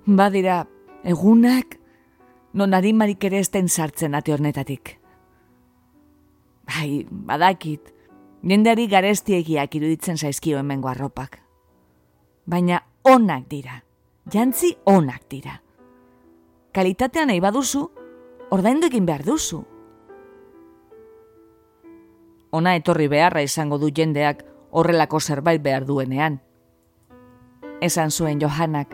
badira 0.06 0.66
egunak, 1.04 1.78
non 2.52 2.74
adimarik 2.74 3.24
ere 3.24 3.40
esten 3.40 3.68
sartzen 3.68 4.14
ate 4.14 4.32
hornetatik. 4.32 4.98
Bai, 6.68 7.06
badakit, 7.10 7.92
jendeari 8.42 8.86
garestiegiak 8.88 9.74
iruditzen 9.74 10.18
zaizkio 10.18 10.58
hemengo 10.58 10.88
arropak. 10.88 11.40
Baina 12.46 12.82
onak 13.02 13.48
dira, 13.50 13.82
jantzi 14.30 14.76
onak 14.84 15.28
dira. 15.30 15.60
Kalitatean 16.72 17.28
nahi 17.28 17.40
baduzu, 17.40 17.84
ordaindu 18.50 18.88
egin 18.88 19.06
behar 19.06 19.24
duzu 19.26 19.64
ona 22.52 22.74
etorri 22.76 23.08
beharra 23.08 23.42
izango 23.42 23.78
du 23.80 23.88
jendeak 23.96 24.44
horrelako 24.70 25.20
zerbait 25.20 25.62
behar 25.64 25.86
duenean. 25.88 26.38
Esan 27.80 28.10
zuen 28.10 28.40
Johanak, 28.40 28.92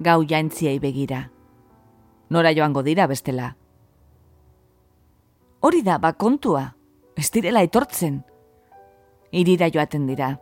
gau 0.00 0.22
jaintziai 0.26 0.78
begira. 0.78 1.30
Nora 2.30 2.52
joango 2.54 2.82
dira 2.82 3.06
bestela. 3.06 3.56
Hori 5.60 5.82
da, 5.82 5.98
bakontua, 5.98 6.74
ez 7.16 7.30
direla 7.30 7.62
etortzen. 7.62 8.22
Irira 9.30 9.70
joaten 9.72 10.06
dira. 10.06 10.36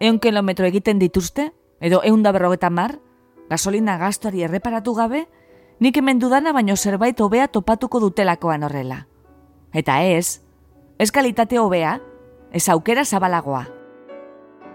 Eun 0.00 0.18
kilometro 0.18 0.66
egiten 0.66 0.98
dituzte, 0.98 1.52
edo 1.80 2.02
eun 2.04 2.22
da 2.22 2.32
berrogeta 2.32 2.70
mar, 2.70 2.98
gasolina 3.50 3.98
gastuari 3.98 4.42
erreparatu 4.42 4.94
gabe, 4.94 5.26
nik 5.80 5.96
hemen 5.96 6.18
dudana 6.18 6.52
baino 6.52 6.76
zerbait 6.76 7.20
hobea 7.20 7.48
topatuko 7.48 8.00
dutelakoan 8.00 8.62
horrela. 8.62 9.06
Eta 9.72 10.02
ez, 10.04 10.42
Ez 11.02 11.10
kalitate 11.10 11.58
hobea, 11.58 11.96
ez 12.52 12.68
aukera 12.68 13.04
zabalagoa. 13.04 13.64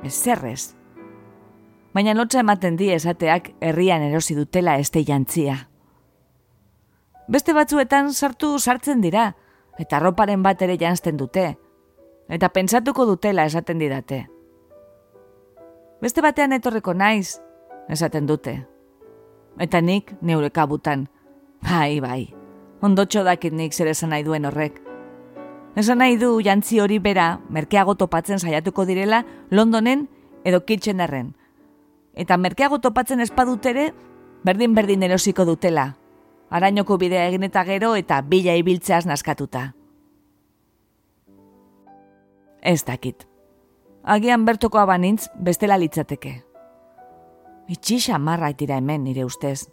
Ez 0.04 0.12
zerrez. 0.14 0.77
Baina 1.98 2.14
notza 2.14 2.44
ematen 2.44 2.76
di 2.78 2.92
esateak 2.94 3.56
herrian 3.60 4.04
erosi 4.06 4.36
dutela 4.38 4.76
este 4.78 5.02
jantzia. 5.04 5.56
Beste 7.28 7.56
batzuetan 7.58 8.12
sartu 8.14 8.60
sartzen 8.60 9.02
dira, 9.02 9.32
eta 9.82 9.98
roparen 9.98 10.44
bat 10.46 10.62
ere 10.62 10.76
jantzten 10.78 11.18
dute, 11.18 11.46
eta 12.30 12.50
pentsatuko 12.54 13.08
dutela 13.10 13.48
esaten 13.50 13.82
didate. 13.82 14.20
Beste 16.00 16.22
batean 16.22 16.54
etorreko 16.54 16.94
naiz, 16.94 17.40
esaten 17.90 18.30
dute. 18.30 18.54
Eta 19.58 19.82
nik 19.82 20.14
neure 20.22 20.52
kabutan, 20.54 21.08
bai, 21.66 21.98
bai, 22.00 22.28
ondotxo 22.80 23.26
dakit 23.26 23.58
nik 23.58 23.74
zer 23.74 23.90
esan 23.96 24.14
nahi 24.14 24.22
duen 24.22 24.46
horrek. 24.46 24.78
Esan 25.74 25.98
nahi 26.06 26.22
du 26.22 26.30
jantzi 26.46 26.78
hori 26.78 27.02
bera, 27.02 27.40
merkeago 27.50 27.98
topatzen 27.98 28.38
saiatuko 28.38 28.86
direla 28.86 29.26
Londonen 29.50 30.06
edo 30.46 30.62
Kitchenerren. 30.62 31.34
Eta 32.18 32.38
merkeago 32.42 32.80
topatzen 32.82 33.22
espadutere, 33.22 33.92
berdin-berdin 34.46 35.06
erosiko 35.06 35.46
dutela. 35.46 35.92
Arainoko 36.50 36.98
bidea 36.98 37.28
egin 37.30 37.46
eta 37.46 37.64
gero 37.68 37.94
eta 38.00 38.22
bila 38.26 38.56
ibiltzeaz 38.58 39.06
naskatuta. 39.06 39.74
Ez 42.62 42.82
dakit. 42.88 43.28
Agian 44.04 44.46
bertoko 44.48 44.80
abanintz 44.80 45.28
bestela 45.36 45.78
litzateke. 45.78 46.34
Itxixa 47.68 48.18
marra 48.18 48.50
itira 48.50 48.80
hemen 48.80 49.04
nire 49.04 49.26
ustez. 49.28 49.68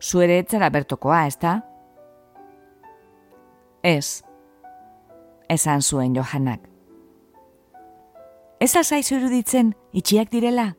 Zuere 0.00 0.38
etzara 0.40 0.70
bertokoa, 0.70 1.26
ez 1.26 1.36
da? 1.42 1.58
Ez 3.82 4.22
esan 5.50 5.82
zuen 5.82 6.14
Johanak. 6.14 6.69
Ez 8.60 8.76
azaizu 8.76 9.16
iruditzen 9.16 9.74
itxiak 9.96 10.30
direla? 10.30 10.74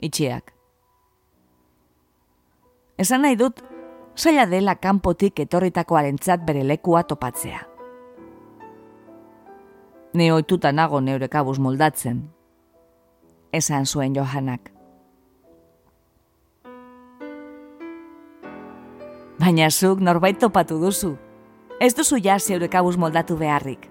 itxiak. 0.00 0.52
Esan 3.00 3.24
nahi 3.24 3.36
dut, 3.36 3.62
zaila 4.16 4.46
dela 4.48 4.76
kanpotik 4.76 5.40
etorritakoarentzat 5.44 6.44
bere 6.46 6.64
lekua 6.64 7.04
topatzea. 7.08 7.62
Ne 10.14 10.32
oituta 10.34 10.72
nago 10.72 11.00
neure 11.00 11.28
kabuz 11.28 11.58
moldatzen. 11.58 12.24
Esan 13.52 13.86
zuen 13.86 14.14
Johanak. 14.14 14.72
Baina 19.40 19.70
zuk 19.70 20.02
norbait 20.04 20.38
topatu 20.38 20.80
duzu. 20.82 21.14
Ez 21.80 21.94
duzu 21.96 22.18
ja 22.20 22.38
zeure 22.38 22.68
kabuz 22.68 22.96
moldatu 22.96 23.38
beharrik. 23.40 23.89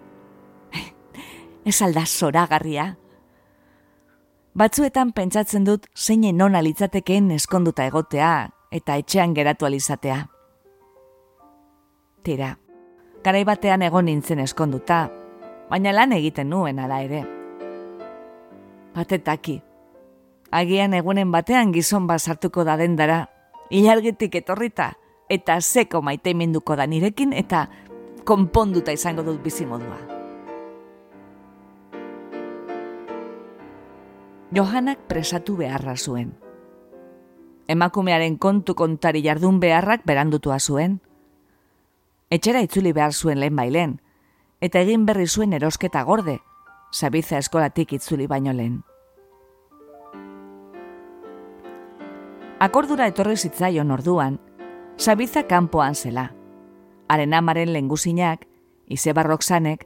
Ez 1.66 1.82
alda 1.82 2.06
zoragarria. 2.06 2.96
Batzuetan 4.58 5.12
pentsatzen 5.14 5.66
dut 5.68 5.86
zeinen 5.96 6.38
nona 6.38 6.62
litzatekeen 6.64 7.30
eskonduta 7.32 7.86
egotea 7.86 8.50
eta 8.72 8.96
etxean 9.00 9.34
geratu 9.38 9.66
alizatea. 9.66 10.24
Tira, 12.24 12.58
garai 13.24 13.44
batean 13.48 13.82
egon 13.86 14.10
nintzen 14.10 14.40
eskonduta, 14.44 15.08
baina 15.70 15.94
lan 15.96 16.14
egiten 16.18 16.50
nuen 16.50 16.80
ala 16.80 17.02
ere. 17.06 17.24
Batetaki, 18.96 19.60
agian 20.52 20.94
egunen 20.98 21.32
batean 21.32 21.74
gizon 21.74 22.08
bat 22.08 22.22
sartuko 22.22 22.66
da 22.68 22.76
dendara, 22.78 23.26
ilargitik 23.70 24.36
etorrita, 24.42 24.94
eta 25.30 25.60
zeko 25.62 26.02
maite 26.02 26.34
minduko 26.34 26.76
da 26.76 26.88
nirekin, 26.90 27.34
eta 27.34 27.68
konponduta 28.26 28.92
izango 28.92 29.24
dut 29.24 29.44
bizimodua. 29.46 30.19
Johanak 34.50 35.06
presatu 35.06 35.60
beharra 35.60 35.94
zuen. 35.94 36.34
Emakumearen 37.70 38.40
kontu 38.42 38.74
kontari 38.74 39.22
jardun 39.22 39.60
beharrak 39.62 40.02
berandutua 40.10 40.58
zuen. 40.58 40.96
Etxera 42.34 42.64
itzuli 42.66 42.90
behar 42.94 43.14
zuen 43.14 43.38
lehen 43.40 43.56
bailen, 43.56 44.00
eta 44.60 44.82
egin 44.82 45.06
berri 45.06 45.28
zuen 45.28 45.54
erosketa 45.54 46.02
gorde, 46.04 46.40
sabiza 46.90 47.38
eskolatik 47.38 47.94
itzuli 47.94 48.26
baino 48.26 48.54
lehen. 48.54 48.82
Akordura 52.60 53.06
etorri 53.06 53.38
zitzaion 53.38 53.92
orduan, 53.92 54.42
sabiza 54.98 55.46
kanpoan 55.46 55.94
zela. 55.94 56.32
Haren 57.08 57.38
amaren 57.38 57.70
lenguzinak, 57.74 58.48
ize 58.88 59.14
barroksanek, 59.14 59.86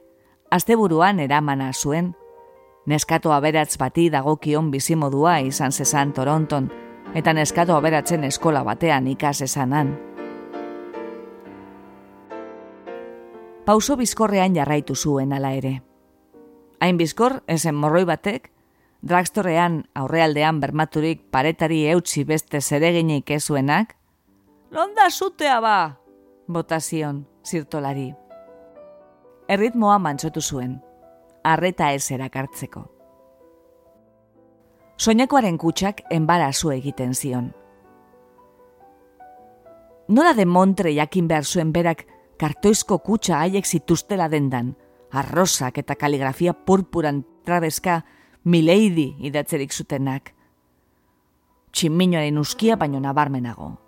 asteburuan 0.50 1.20
eramana 1.20 1.72
zuen, 1.72 2.14
neskato 2.86 3.32
aberatz 3.32 3.76
bati 3.78 4.10
dagokion 4.10 4.70
bizimodua 4.70 5.38
izan 5.38 5.72
zezan 5.72 6.12
Toronton, 6.12 6.70
eta 7.14 7.32
neskato 7.32 7.76
aberatzen 7.76 8.24
eskola 8.24 8.64
batean 8.64 9.06
ikas 9.06 9.40
esanan. 9.42 9.96
pauso 13.64 13.96
bizkorrean 13.96 14.54
jarraitu 14.54 14.94
zuen 14.94 15.32
ala 15.32 15.52
ere. 15.56 15.80
Hain 16.80 16.98
bizkor, 17.00 17.40
esen 17.48 17.74
morroi 17.74 18.04
batek, 18.04 18.50
dragstorean 19.02 19.84
aurrealdean 19.94 20.60
bermaturik 20.60 21.22
paretari 21.30 21.84
eutxi 21.92 22.24
beste 22.24 22.60
zereginik 22.60 23.30
ezuenak, 23.30 23.96
Londa 24.74 25.06
zutea 25.10 25.60
ba! 25.60 26.00
Botazion, 26.50 27.26
zirtolari. 27.46 28.08
Erritmoa 29.48 30.00
mantsotu 30.02 30.42
zuen, 30.42 30.80
arreta 31.44 31.92
ez 31.92 32.10
erakartzeko. 32.10 32.84
Soinekoaren 34.96 35.58
kutsak 35.58 36.02
enbarazu 36.10 36.70
egiten 36.72 37.14
zion. 37.14 37.52
Nola 40.08 40.34
de 40.34 40.46
montre 40.46 40.92
jakin 40.94 41.28
behar 41.28 41.44
zuen 41.44 41.72
berak 41.72 42.04
kartoizko 42.38 42.98
kutsa 42.98 43.38
haiek 43.40 43.66
zituztela 43.66 44.28
dendan, 44.28 44.74
arrosak 45.10 45.78
eta 45.78 45.94
kaligrafia 45.94 46.52
purpuran 46.52 47.22
trabeska 47.44 48.02
mileidi 48.44 49.14
idatzerik 49.20 49.72
zutenak. 49.72 50.34
Tximinoaren 51.72 52.38
uskia 52.38 52.76
baino 52.76 53.00
nabarmenago. 53.00 53.83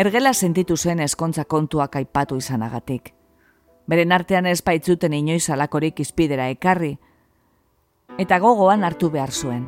Ergela 0.00 0.32
sentitu 0.32 0.78
zen 0.80 1.02
eskontza 1.04 1.42
kontuak 1.44 1.96
aipatu 1.98 2.38
izanagatik. 2.40 3.10
Beren 3.90 4.14
artean 4.16 4.46
ez 4.48 4.62
baitzuten 4.64 5.12
inoiz 5.12 5.50
alakorik 5.52 6.00
izpidera 6.00 6.46
ekarri, 6.48 6.94
eta 8.16 8.38
gogoan 8.40 8.86
hartu 8.86 9.10
behar 9.12 9.30
zuen. 9.30 9.66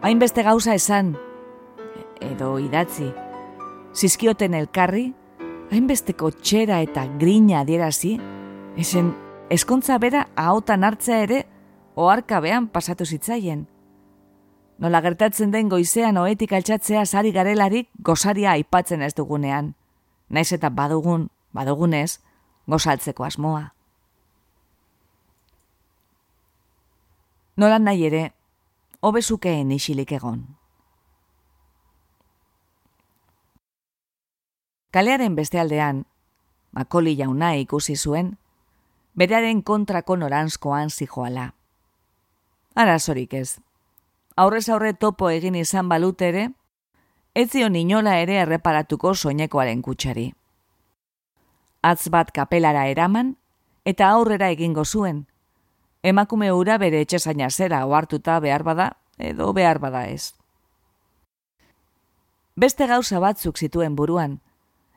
Hainbeste 0.00 0.46
gauza 0.46 0.72
esan, 0.78 1.12
edo 2.24 2.54
idatzi. 2.64 3.10
Zizkioten 3.92 4.54
elkarri, 4.56 5.10
hainbesteko 5.68 6.30
txera 6.38 6.80
eta 6.86 7.04
grina 7.20 7.60
adierazi, 7.60 8.16
esen 8.80 9.12
eskontza 9.52 9.98
bera 10.00 10.30
ahotan 10.36 10.84
hartzea 10.84 11.24
ere 11.28 11.44
oarkabean 11.94 12.70
pasatu 12.72 13.04
zitzaien. 13.04 13.66
Nola 14.78 15.00
gertatzen 15.02 15.50
den 15.50 15.68
goizean 15.68 16.16
oetik 16.20 16.52
altxatzea 16.54 17.02
sari 17.06 17.32
garelarik 17.34 17.88
gozaria 18.08 18.52
aipatzen 18.54 19.02
ez 19.02 19.14
dugunean. 19.14 19.72
Naiz 20.30 20.52
eta 20.54 20.70
badugun, 20.70 21.26
badugunez, 21.52 22.20
gozaltzeko 22.70 23.26
asmoa. 23.26 23.64
Nola 27.58 27.80
nahi 27.82 28.06
ere, 28.06 28.22
hobezukeen 29.02 29.72
isilik 29.74 30.12
egon. 30.14 30.44
Kalearen 34.94 35.34
beste 35.34 35.58
aldean, 35.58 36.04
makoli 36.72 37.16
jauna 37.18 37.56
ikusi 37.58 37.96
zuen, 37.96 38.36
berearen 39.18 39.62
kontrako 39.62 40.16
norantzkoan 40.16 40.90
zijoala. 40.90 41.50
Arazorik 42.78 43.34
ez. 43.34 43.58
Aurrez 44.38 44.68
aurre 44.70 44.92
topo 44.94 45.32
egin 45.34 45.56
izan 45.58 45.88
balut 45.90 46.20
ere, 46.22 46.44
ez 47.34 47.48
zion 47.50 47.74
inola 47.74 48.12
ere 48.22 48.36
erreparatuko 48.44 49.10
soinekoaren 49.14 49.80
kutsari. 49.82 50.28
Atz 51.82 52.06
bat 52.14 52.30
kapelara 52.36 52.84
eraman, 52.86 53.32
eta 53.84 54.10
aurrera 54.14 54.50
egingo 54.54 54.84
zuen. 54.84 55.24
Emakume 56.06 56.52
ura 56.54 56.76
bere 56.78 57.00
etxezaina 57.02 57.48
zera 57.50 57.80
ohartuta 57.86 58.38
behar 58.44 58.62
bada, 58.62 58.92
edo 59.18 59.50
behar 59.58 59.82
bada 59.82 60.04
ez. 60.06 60.34
Beste 62.54 62.86
gauza 62.86 63.18
batzuk 63.18 63.58
zituen 63.58 63.98
buruan, 63.98 64.38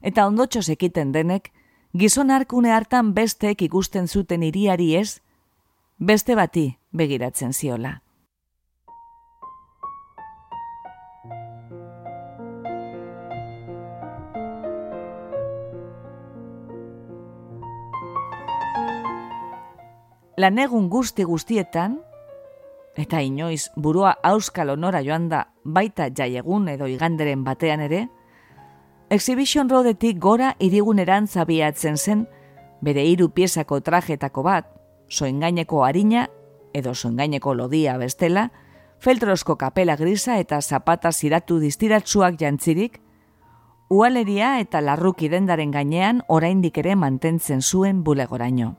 eta 0.02 0.28
ondotxo 0.30 0.62
sekiten 0.62 1.18
denek, 1.18 1.50
gizon 1.98 2.30
arkune 2.30 2.78
hartan 2.78 3.14
besteek 3.18 3.66
ikusten 3.72 4.08
zuten 4.08 4.46
iriari 4.46 4.94
ez, 5.02 5.18
beste 5.98 6.38
bati 6.38 6.68
begiratzen 6.94 7.58
ziola. 7.58 7.98
Lanegun 20.38 20.88
guzti 20.90 21.26
guztietan, 21.28 21.98
eta 22.96 23.20
inoiz 23.20 23.70
burua 23.76 24.14
auskal 24.24 24.70
onora 24.70 25.02
joan 25.04 25.28
da 25.30 25.46
baita 25.64 26.08
jaiegun 26.08 26.70
edo 26.72 26.88
iganderen 26.88 27.44
batean 27.44 27.82
ere, 27.88 28.08
Exhibition 29.12 29.68
Roadetik 29.68 30.22
gora 30.24 30.54
iriguneran 30.64 31.28
zabiatzen 31.28 31.98
zen, 31.98 32.28
bere 32.82 33.04
hiru 33.04 33.28
piezako 33.36 33.82
trajetako 33.84 34.44
bat, 34.44 34.70
soengaineko 35.10 35.84
harina, 35.84 36.30
edo 36.74 36.94
soengaineko 36.96 37.54
lodia 37.54 37.98
bestela, 38.00 38.46
feltrosko 39.04 39.58
kapela 39.58 39.98
grisa 40.00 40.38
eta 40.40 40.62
zapata 40.62 41.12
ziratu 41.12 41.60
distiratsuak 41.60 42.40
jantzirik, 42.40 43.02
ualeria 43.90 44.60
eta 44.64 44.80
larruki 44.80 45.28
dendaren 45.28 45.76
gainean 45.76 46.24
oraindik 46.30 46.78
ere 46.80 46.96
mantentzen 46.96 47.62
zuen 47.62 48.06
bulegoraino. 48.08 48.78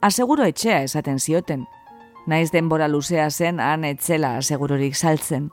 Aseguro 0.00 0.46
etxea 0.48 0.78
esaten 0.86 1.18
zioten, 1.20 1.66
naiz 2.26 2.48
denbora 2.54 2.86
luzea 2.88 3.26
zen 3.30 3.60
han 3.60 3.84
etzela 3.84 4.36
asegurorik 4.38 4.94
saltzen. 4.96 5.50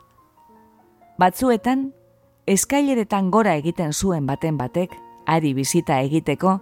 Batzuetan, 1.20 1.89
eskaileretan 2.48 3.28
gora 3.32 3.58
egiten 3.60 3.91
zuen 3.91 4.26
baten 4.26 4.56
batek, 4.58 4.93
ari 5.28 5.52
bizita 5.54 6.00
egiteko, 6.00 6.54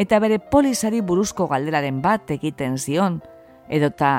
eta 0.00 0.18
bere 0.18 0.38
polizari 0.38 1.02
buruzko 1.04 1.46
galderaren 1.50 2.00
bat 2.00 2.30
egiten 2.38 2.78
zion, 2.78 3.20
edota 3.68 4.14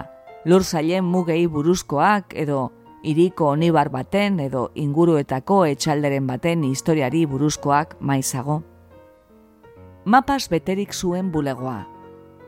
lur 0.46 0.64
zailen 0.64 1.10
mugei 1.10 1.48
buruzkoak, 1.48 2.38
edo 2.38 2.70
iriko 3.02 3.50
onibar 3.56 3.90
baten, 3.90 4.38
edo 4.40 4.70
inguruetako 4.76 5.64
etxalderen 5.74 6.30
baten 6.30 6.64
historiari 6.70 7.26
buruzkoak 7.26 7.98
maizago. 8.00 8.62
Mapas 10.06 10.52
beterik 10.54 10.94
zuen 10.94 11.32
bulegoa, 11.34 11.95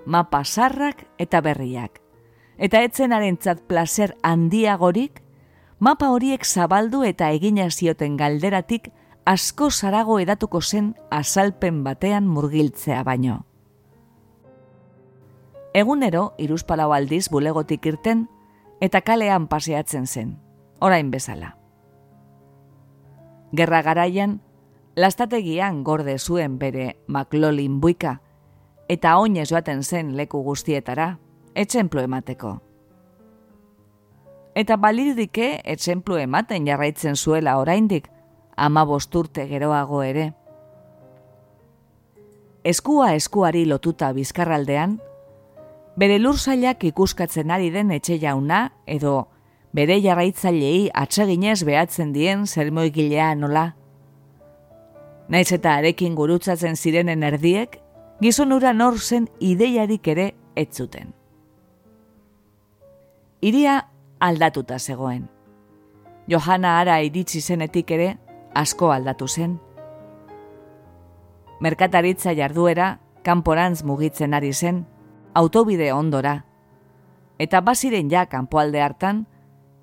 mapa 0.07 0.45
sarrak 0.45 1.03
eta 1.19 1.41
berriak. 1.43 1.99
Eta 2.57 2.79
etzenaren 2.81 3.35
tzat 3.37 3.59
placer 3.67 4.15
handiagorik, 4.23 5.19
mapa 5.79 6.09
horiek 6.15 6.45
zabaldu 6.45 7.03
eta 7.03 7.29
egina 7.35 7.67
zioten 7.69 8.15
galderatik 8.17 8.89
asko 9.27 9.69
zarago 9.69 10.17
edatuko 10.23 10.61
zen 10.61 10.95
azalpen 11.11 11.83
batean 11.83 12.25
murgiltzea 12.25 13.03
baino. 13.03 13.43
Egunero, 15.75 16.31
iruzpalau 16.39 16.93
aldiz 16.95 17.27
bulegotik 17.29 17.85
irten, 17.85 18.25
eta 18.79 19.01
kalean 19.01 19.49
paseatzen 19.51 20.07
zen, 20.07 20.37
orain 20.79 21.11
bezala. 21.11 21.57
Gerra 23.51 23.83
garaian, 23.83 24.39
lastategian 24.95 25.83
gorde 25.83 26.17
zuen 26.17 26.57
bere 26.57 26.95
maklolin 27.07 27.81
buika, 27.83 28.21
eta 28.89 29.17
oinez 29.19 29.49
joaten 29.51 29.83
zen 29.83 30.15
leku 30.17 30.41
guztietara, 30.43 31.17
etxemplu 31.55 32.01
emateko. 32.07 32.57
Eta 34.57 34.77
balirudike 34.81 35.61
etxemplu 35.63 36.17
ematen 36.17 36.65
jarraitzen 36.67 37.15
zuela 37.15 37.57
oraindik, 37.59 38.07
ama 38.55 38.85
bosturte 38.85 39.45
geroago 39.47 40.01
ere. 40.03 40.31
Eskua 42.63 43.13
eskuari 43.13 43.65
lotuta 43.65 44.11
bizkarraldean, 44.15 44.97
bere 45.97 46.17
lursailak 46.19 46.83
ikuskatzen 46.89 47.51
ari 47.51 47.69
den 47.73 47.91
etxe 47.91 48.17
jauna 48.21 48.71
edo 48.85 49.27
bere 49.77 49.99
jarraitzailei 50.01 50.89
atseginez 50.93 51.63
behatzen 51.65 52.13
dien 52.13 52.45
zermoikilea 52.47 53.33
nola. 53.35 53.71
Naiz 55.29 55.51
eta 55.51 55.75
arekin 55.75 56.15
gurutzatzen 56.15 56.75
zirenen 56.75 57.23
erdiek, 57.23 57.77
gizon 58.19 58.51
ura 58.53 58.73
nor 58.73 58.99
zen 58.99 59.29
ideiarik 59.39 60.07
ere 60.07 60.33
ez 60.55 60.69
zuten. 60.73 61.13
Iria 63.41 63.87
aldatuta 64.19 64.79
zegoen. 64.79 65.27
Johana 66.27 66.79
ara 66.79 66.99
iritsi 67.01 67.41
zenetik 67.41 67.91
ere 67.91 68.17
asko 68.55 68.91
aldatu 68.91 69.27
zen. 69.27 69.59
Merkataritza 71.61 72.33
jarduera 72.33 72.99
kanporantz 73.23 73.83
mugitzen 73.83 74.33
ari 74.33 74.53
zen, 74.53 74.85
autobide 75.33 75.91
ondora. 75.93 76.43
Eta 77.37 77.61
baziren 77.61 78.09
ja 78.09 78.25
kanpoalde 78.25 78.81
hartan, 78.81 79.25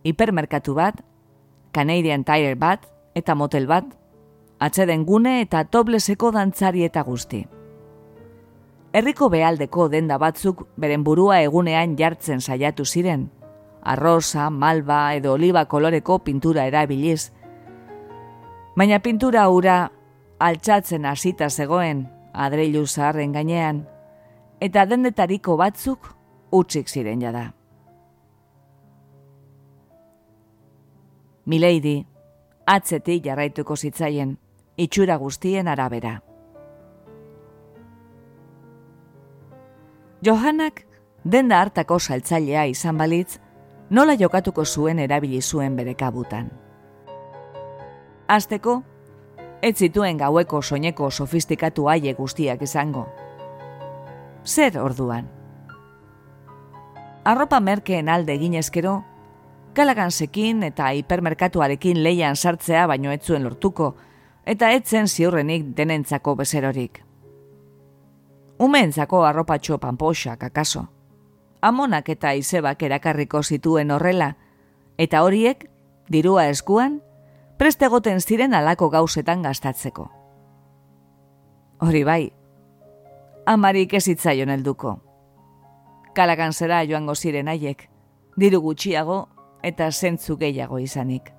hipermerkatu 0.03 0.75
bat, 0.75 1.03
Canadian 1.73 2.25
Tire 2.25 2.55
bat 2.55 2.87
eta 3.15 3.35
motel 3.35 3.67
bat, 3.67 3.85
atzeden 4.59 5.05
gune 5.07 5.41
eta 5.43 5.65
tobleseko 5.65 6.31
dantzari 6.35 6.85
eta 6.85 7.03
guzti. 7.03 7.45
Herriko 8.95 9.27
behaldeko 9.27 9.89
denda 9.91 10.21
batzuk 10.23 10.61
beren 10.79 11.03
burua 11.03 11.41
egunean 11.43 11.97
jartzen 11.99 12.39
saiatu 12.41 12.85
ziren, 12.87 13.25
arrosa, 13.83 14.51
malba 14.51 14.99
edo 15.17 15.33
oliba 15.35 15.65
koloreko 15.67 16.21
pintura 16.23 16.67
erabiliz. 16.71 17.33
Baina 18.79 19.01
pintura 19.03 19.49
hura 19.51 19.79
altxatzen 20.39 21.09
hasita 21.11 21.49
zegoen 21.51 22.05
adreilu 22.47 22.85
zaharren 22.87 23.35
gainean, 23.35 23.81
eta 24.61 24.85
dendetariko 24.87 25.57
batzuk 25.59 26.07
utzik 26.55 26.87
ziren 26.89 27.25
jada. 27.27 27.49
Mileidi, 31.51 31.97
atzetik 32.67 33.27
jarraituko 33.27 33.75
zitzaien, 33.77 34.37
itxura 34.79 35.19
guztien 35.19 35.67
arabera. 35.69 36.15
Johanak, 40.25 40.87
denda 41.25 41.59
hartako 41.61 41.99
saltzailea 41.99 42.63
izan 42.71 42.97
balitz, 42.97 43.41
nola 43.91 44.15
jokatuko 44.17 44.65
zuen 44.65 44.99
erabili 44.99 45.43
zuen 45.43 45.77
bere 45.77 45.93
kabutan. 46.01 46.49
Azteko, 48.29 48.79
ez 49.61 49.75
zituen 49.77 50.17
gaueko 50.17 50.63
soineko 50.63 51.11
sofistikatu 51.11 51.91
aie 51.93 52.15
guztiak 52.17 52.63
izango, 52.65 53.05
zer 54.47 54.81
orduan. 54.81 55.29
Arropa 57.25 57.61
merkeen 57.61 58.09
alde 58.09 58.39
ginezkero, 58.41 59.03
kalagansekin 59.77 60.63
eta 60.73 60.89
hipermerkatuarekin 60.97 62.01
leian 62.03 62.37
sartzea 62.37 62.87
baino 62.87 63.13
etzuen 63.13 63.45
lortuko, 63.45 63.95
eta 64.47 64.73
etzen 64.73 65.09
ziurrenik 65.09 65.75
denentzako 65.77 66.35
bezerorik. 66.41 67.05
Umeentzako 68.59 69.25
arropatxo 69.25 69.79
panpoxak 69.79 70.45
akaso. 70.45 70.87
Amonak 71.61 72.09
eta 72.09 72.35
izebak 72.39 72.83
erakarriko 72.83 73.43
zituen 73.43 73.91
horrela, 73.91 74.37
eta 74.99 75.23
horiek, 75.25 75.67
dirua 76.09 76.47
eskuan, 76.53 77.01
prestegoten 77.59 78.21
ziren 78.21 78.55
alako 78.55 78.91
gauzetan 78.91 79.43
gastatzeko. 79.43 80.11
Hori 81.83 82.05
bai, 82.05 82.33
amarik 83.47 83.95
ez 83.95 84.07
hitzaion 84.09 84.55
helduko. 84.55 84.99
Kalagan 86.15 86.53
zera 86.53 86.85
joango 86.87 87.15
ziren 87.15 87.49
haiek, 87.49 87.89
diru 88.39 88.61
gutxiago 88.63 89.25
eta 89.63 89.91
zentzu 89.91 90.37
gehiago 90.39 90.79
izanik. 90.79 91.34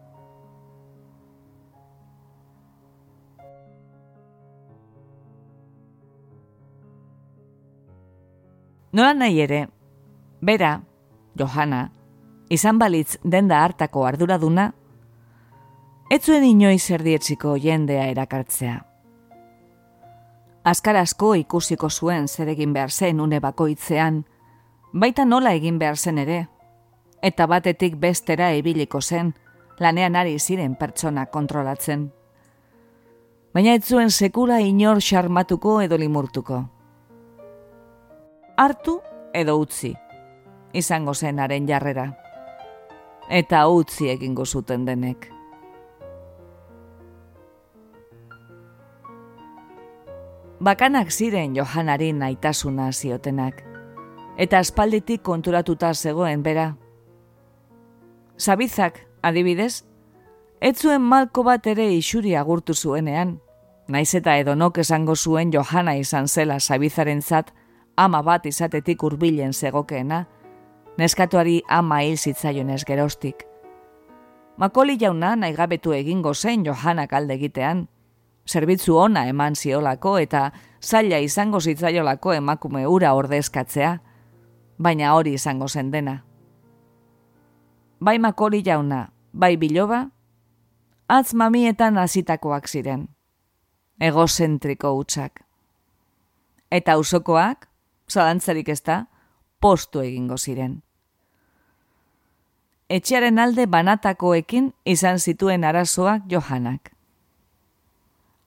Nola 8.96 9.14
nahi 9.14 9.42
ere, 9.44 9.58
bera, 10.40 10.78
Johana, 11.36 11.90
izan 12.48 12.78
balitz 12.80 13.18
denda 13.28 13.58
hartako 13.66 14.06
arduraduna, 14.08 14.70
ez 16.08 16.22
zuen 16.24 16.46
inoiz 16.48 16.86
erdietziko 16.96 17.58
jendea 17.60 18.06
erakartzea. 18.14 18.78
Azkar 20.72 20.96
asko 21.02 21.34
ikusiko 21.36 21.90
zuen 21.90 22.30
zer 22.30 22.54
egin 22.54 22.72
behar 22.72 22.94
zen 22.94 23.20
une 23.20 23.42
bakoitzean, 23.44 24.22
baita 24.94 25.26
nola 25.26 25.52
egin 25.60 25.76
behar 25.82 26.00
zen 26.00 26.22
ere, 26.24 26.38
eta 27.22 27.50
batetik 27.52 27.98
bestera 28.00 28.54
ebiliko 28.56 29.02
zen, 29.02 29.34
lanean 29.78 30.16
ari 30.16 30.40
ziren 30.40 30.80
pertsona 30.80 31.26
kontrolatzen. 31.26 32.08
Baina 33.52 33.76
ez 33.76 33.84
zuen 33.84 34.10
sekula 34.10 34.62
inor 34.64 35.04
xarmatuko 35.04 35.82
edo 35.82 36.00
limurtuko. 36.00 36.75
Artu 38.58 39.00
edo 39.34 39.58
utzi, 39.60 39.94
izango 40.74 41.14
zen 41.14 41.40
haren 41.40 41.68
jarrera. 41.68 42.10
Eta 43.30 43.68
utzi 43.68 44.10
egingo 44.10 44.46
zuten 44.46 44.86
denek. 44.86 45.36
bakanak 50.66 51.12
ziren 51.12 51.56
Johanari 51.56 52.12
naitasuna 52.14 52.92
ziotenak, 52.92 53.62
eta 54.38 54.60
aspalditik 54.60 55.22
konturatuta 55.22 55.94
zegoen 55.94 56.44
bera. 56.44 56.76
Zabizak, 58.40 59.00
adibidez, 59.22 59.84
ez 60.62 60.78
zuen 60.78 61.02
malko 61.02 61.44
bat 61.44 61.68
ere 61.68 61.86
isuri 61.94 62.36
agurtu 62.36 62.74
zuenean, 62.74 63.38
naiz 63.88 64.16
eta 64.16 64.38
edonok 64.42 64.80
esango 64.82 65.16
zuen 65.16 65.54
Johana 65.54 65.96
izan 66.02 66.28
zela 66.28 66.60
Zabizaren 66.60 67.22
zat, 67.22 67.54
ama 67.98 68.22
bat 68.24 68.46
izatetik 68.46 69.04
hurbilen 69.04 69.54
zegokeena, 69.54 70.26
neskatuari 70.98 71.62
ama 71.68 72.00
hil 72.04 72.18
zitzaionez 72.18 72.84
gerostik. 72.86 73.46
Makoli 74.58 74.98
jauna 74.98 75.36
nahi 75.36 75.54
gabetu 75.54 75.92
egingo 75.94 76.34
zen 76.34 76.64
Johanak 76.66 77.14
alde 77.14 77.34
egitean, 77.34 77.88
zerbitzu 78.48 78.96
ona 78.98 79.26
eman 79.28 79.56
ziolako 79.56 80.18
eta 80.18 80.52
zaila 80.82 81.18
izango 81.20 81.60
zitzaiolako 81.60 82.34
emakume 82.34 82.86
ura 82.88 83.14
ordezkatzea, 83.14 83.98
baina 84.78 85.14
hori 85.16 85.34
izango 85.34 85.68
zen 85.68 85.92
dena. 85.92 86.22
Bai 88.00 88.20
makori 88.20 88.62
jauna, 88.64 89.10
bai 89.34 89.56
biloba, 89.58 90.06
atz 91.08 91.34
mamietan 91.34 91.98
azitakoak 91.98 92.68
ziren, 92.68 93.08
egozentriko 94.00 94.94
utxak. 95.00 95.42
Eta 96.72 96.98
usokoak, 96.98 97.68
zalantzarik 98.10 98.70
ez 98.70 98.82
da, 98.84 99.06
postu 99.60 100.02
egingo 100.02 100.38
ziren. 100.38 100.82
Etxearen 102.90 103.40
alde 103.42 103.66
banatakoekin 103.66 104.70
izan 104.86 105.20
zituen 105.20 105.64
arazoak 105.64 106.28
johanak. 106.30 106.92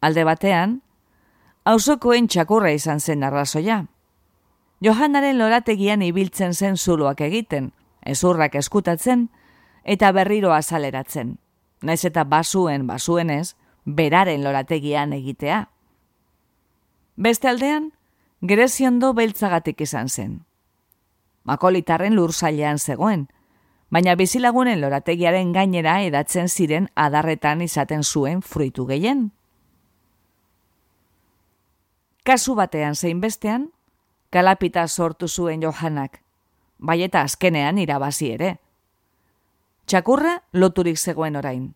Alde 0.01 0.23
batean, 0.25 0.77
hausokoen 1.67 2.29
txakurra 2.31 2.71
izan 2.73 3.01
zen 3.01 3.25
arrazoia. 3.27 3.81
Johanaren 4.81 5.41
lorategian 5.41 6.05
ibiltzen 6.07 6.55
zen 6.55 6.77
zuloak 6.77 7.21
egiten, 7.27 7.73
ezurrak 8.07 8.55
eskutatzen, 8.55 9.27
eta 9.83 10.13
berriro 10.13 10.53
azaleratzen. 10.55 11.39
Naiz 11.83 12.05
eta 12.05 12.23
basuen 12.25 12.87
basuenez, 12.87 13.57
beraren 13.85 14.45
lorategian 14.45 15.13
egitea. 15.13 15.65
Beste 17.17 17.49
aldean, 17.51 17.91
gereziondo 18.41 19.12
beltzagatik 19.14 19.80
izan 19.80 20.09
zen. 20.09 20.45
Makolitarren 21.45 22.14
lur 22.14 22.32
zailean 22.32 22.78
zegoen, 22.78 23.26
baina 23.91 24.14
bizilagunen 24.14 24.80
lorategiaren 24.80 25.53
gainera 25.53 26.01
edatzen 26.05 26.49
ziren 26.49 26.89
adarretan 26.95 27.62
izaten 27.62 28.05
zuen 28.05 28.43
fruitu 28.43 28.86
gehien. 28.86 29.30
Kasu 32.24 32.55
batean 32.55 32.95
zein 32.95 33.20
bestean, 33.20 33.70
kalapita 34.30 34.86
sortu 34.86 35.28
zuen 35.28 35.62
Johanak, 35.62 36.20
bai 36.78 37.03
eta 37.03 37.22
azkenean 37.22 37.78
irabazi 37.78 38.32
ere. 38.36 38.59
Txakurra 39.89 40.43
loturik 40.53 40.99
zegoen 40.99 41.36
orain, 41.36 41.72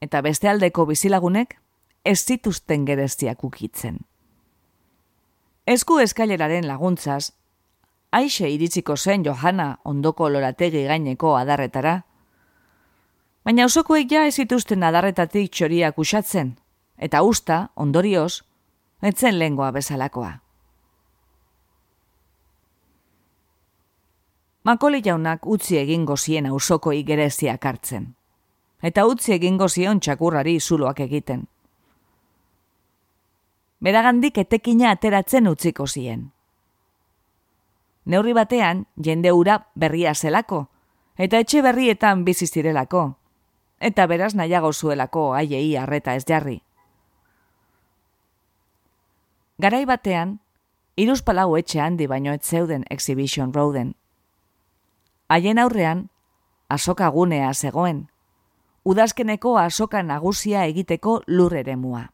eta 0.00 0.22
beste 0.24 0.48
aldeko 0.48 0.86
bizilagunek 0.88 1.58
ez 2.04 2.24
zituzten 2.24 2.86
gereziak 2.88 3.44
ukitzen. 3.44 4.00
Esku 5.70 6.00
eskaileraren 6.02 6.64
laguntzaz, 6.66 7.30
aixe 8.10 8.48
iritsiko 8.50 8.96
zen 8.96 9.22
Johana 9.22 9.66
ondoko 9.86 10.26
lorategi 10.28 10.80
gaineko 10.88 11.36
adarretara, 11.38 11.92
baina 13.46 13.68
osokoek 13.68 14.10
ja 14.10 14.24
ez 14.26 14.34
zituzten 14.42 14.82
adarretatik 14.82 15.52
txoriak 15.54 16.00
usatzen, 16.02 16.56
eta 16.98 17.22
usta, 17.22 17.60
ondorioz, 17.76 18.42
etzen 19.12 19.38
lengua 19.38 19.70
bezalakoa. 19.70 20.32
Makoli 24.66 25.04
jaunak 25.06 25.46
utzi 25.46 25.78
egingo 25.78 26.16
zien 26.16 26.50
ausoko 26.50 26.90
igereziak 26.92 27.64
hartzen. 27.64 28.10
Eta 28.82 29.06
utzi 29.06 29.38
egingo 29.38 29.68
zion 29.68 30.00
txakurrari 30.00 30.58
zuloak 30.60 31.06
egiten. 31.06 31.46
Beragandik 33.80 34.36
etekina 34.38 34.90
ateratzen 34.92 35.48
utziko 35.48 35.86
zien. 35.86 36.26
Neurri 38.04 38.34
batean, 38.36 38.84
jende 38.96 39.32
ura 39.32 39.56
berria 39.74 40.12
zelako, 40.14 40.66
eta 41.16 41.40
etxe 41.40 41.62
berrietan 41.64 42.24
bizi 42.24 42.46
zirelako, 42.46 43.14
eta 43.80 44.06
beraz 44.06 44.34
nahiago 44.34 44.72
zuelako 44.72 45.32
haiei 45.32 45.76
harreta 45.76 46.14
ez 46.14 46.26
jarri. 46.28 46.58
Garai 49.58 49.84
batean, 49.88 50.38
iruz 50.96 51.22
palau 51.22 51.56
etxe 51.56 51.80
handi 51.80 52.06
baino 52.06 52.36
ez 52.36 52.44
zeuden 52.44 52.84
Exhibition 52.90 53.52
Roaden. 53.54 53.94
Haien 55.28 55.58
aurrean, 55.58 56.08
asoka 56.68 57.08
gunea 57.08 57.52
zegoen, 57.54 58.08
udazkeneko 58.84 59.58
asoka 59.58 60.02
nagusia 60.02 60.64
egiteko 60.66 61.22
lur 61.26 61.54
ere 61.56 61.76
mua. 61.76 62.10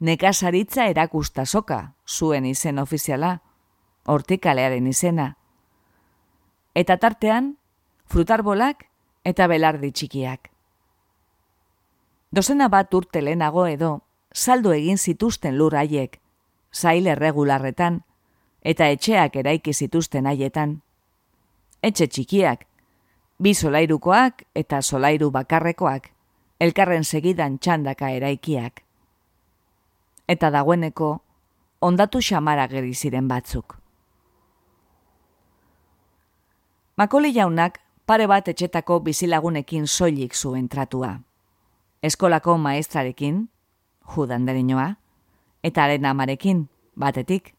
Nekasaritza 0.00 0.86
erakusta 0.88 1.44
soka, 1.44 1.92
zuen 2.08 2.46
izen 2.48 2.78
ofiziala, 2.80 3.42
hortikalearen 4.08 4.86
izena. 4.88 5.34
Eta 6.74 6.96
tartean, 6.96 7.58
frutarbolak 8.08 8.86
eta 9.28 9.46
belardi 9.50 9.92
txikiak. 9.92 10.48
Dozena 12.32 12.70
bat 12.72 12.94
urte 12.94 13.20
lehenago 13.20 13.66
edo, 13.66 13.92
saldo 14.32 14.72
egin 14.72 14.96
zituzten 14.96 15.58
lur 15.58 15.76
haiek, 15.76 16.16
zail 16.72 17.06
erregularretan, 17.06 18.00
eta 18.62 18.88
etxeak 18.88 19.36
eraiki 19.36 19.74
zituzten 19.74 20.26
haietan. 20.26 20.78
Etxe 21.82 22.06
txikiak, 22.06 22.64
bi 23.38 23.52
solairukoak 23.54 24.46
eta 24.54 24.80
solairu 24.80 25.30
bakarrekoak, 25.30 26.08
elkarren 26.60 27.04
segidan 27.04 27.58
txandaka 27.58 28.10
eraikiak. 28.16 28.84
Eta 30.30 30.50
dagoeneko, 30.54 31.10
ondatu 31.82 32.20
xamara 32.22 32.68
geri 32.70 32.94
ziren 32.94 33.26
batzuk. 33.28 33.74
Makoli 37.00 37.32
jaunak 37.34 37.80
pare 38.06 38.26
bat 38.30 38.48
etxetako 38.52 39.00
bizilagunekin 39.06 39.88
soilik 39.88 40.34
zuen 40.34 40.68
tratua. 40.68 41.16
Eskolako 42.02 42.56
maestrarekin, 42.58 43.48
judan 44.14 44.46
derinoa, 44.46 44.86
eta 45.62 45.84
haren 45.84 46.06
amarekin, 46.06 46.68
batetik. 46.94 47.54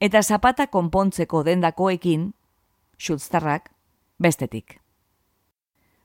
Eta 0.00 0.22
zapata 0.22 0.66
konpontzeko 0.66 1.44
dendakoekin, 1.44 2.32
xultztarrak, 2.98 3.70
bestetik. 4.18 4.80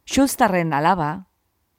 Xultztarren 0.06 0.74
alaba, 0.74 1.26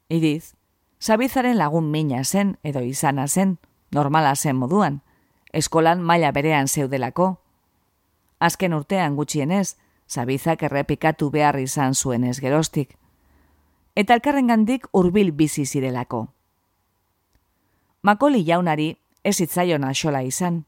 idiz, 0.09 0.55
zabizaren 1.01 1.59
lagun 1.59 1.91
mina 1.91 2.25
zen 2.25 2.57
edo 2.63 2.81
izana 2.81 3.29
zen, 3.29 3.59
normala 3.95 4.35
zen 4.35 4.57
moduan, 4.57 5.01
eskolan 5.53 6.03
maila 6.03 6.33
berean 6.33 6.69
zeudelako. 6.69 7.37
Azken 8.41 8.75
urtean 8.75 9.17
gutxienez, 9.17 9.77
zabizak 10.09 10.63
errepikatu 10.63 11.31
behar 11.31 11.59
izan 11.61 11.95
zuen 11.95 12.25
ez 12.25 12.41
gerostik. 12.41 12.97
Eta 13.97 14.15
elkarrengandik 14.15 14.89
hurbil 14.93 15.33
bizi 15.33 15.65
zirelako. 15.65 16.27
Makoli 18.03 18.45
jaunari 18.45 18.97
ez 19.25 19.41
itzaion 19.41 19.85
axola 19.85 20.23
izan. 20.23 20.65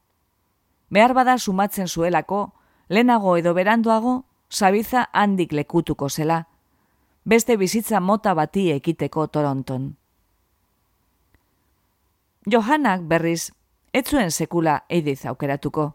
Behar 0.89 1.13
bada 1.13 1.37
sumatzen 1.37 1.87
zuelako, 1.87 2.53
lehenago 2.89 3.35
edo 3.37 3.53
beranduago, 3.53 4.23
sabiza 4.49 5.09
handik 5.13 5.51
lekutuko 5.51 6.09
zela, 6.09 6.47
beste 7.25 7.57
bizitza 7.57 7.99
mota 7.99 8.33
bati 8.33 8.71
ekiteko 8.71 9.27
toronton. 9.27 9.97
Johanak 12.47 13.01
berriz, 13.07 13.51
etzuen 13.93 14.31
sekula 14.31 14.85
eidiz 14.89 15.25
aukeratuko, 15.25 15.91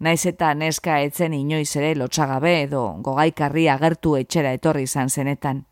naiz 0.00 0.24
eta 0.26 0.54
neska 0.54 1.00
etzen 1.04 1.34
inoiz 1.36 1.76
ere 1.76 1.94
lotxagabe 1.94 2.54
edo 2.62 2.84
gogaikarri 3.04 3.68
agertu 3.68 4.16
etxera 4.16 4.54
etorri 4.56 4.86
izan 4.88 5.10
zenetan. 5.10 5.66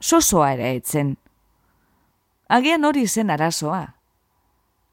Sosoa 0.00 0.52
ere 0.52 0.74
etzen, 0.76 1.16
Agian 2.48 2.84
hori 2.84 3.06
zen 3.08 3.30
arazoa. 3.30 3.94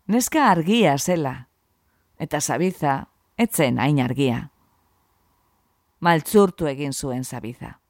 Neska 0.07 0.47
argia 0.49 0.95
zela, 0.97 1.33
eta 2.17 2.39
zabiza, 2.39 2.95
etzen 3.37 3.79
hain 3.79 3.99
argia. 3.99 4.39
Maltzurtu 5.99 6.67
egin 6.71 6.93
zuen 6.93 7.23
zabiza. 7.23 7.80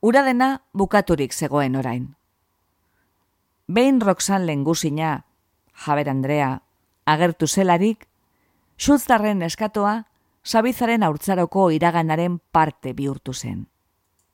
Ura 0.00 0.22
dena 0.22 0.62
bukaturik 0.72 1.32
zegoen 1.34 1.76
orain. 1.76 2.14
Behin 3.66 4.00
Roxan 4.00 4.46
lengusina, 4.46 5.24
Jaber 5.74 6.08
Andrea, 6.08 6.62
agertu 7.04 7.46
zelarik, 7.46 8.06
Schultzarren 8.78 9.42
eskatoa, 9.42 10.04
Zabizaren 10.48 11.02
haurtzaroko 11.02 11.70
iraganaren 11.74 12.38
parte 12.52 12.94
bihurtu 12.94 13.34
zen. 13.34 13.66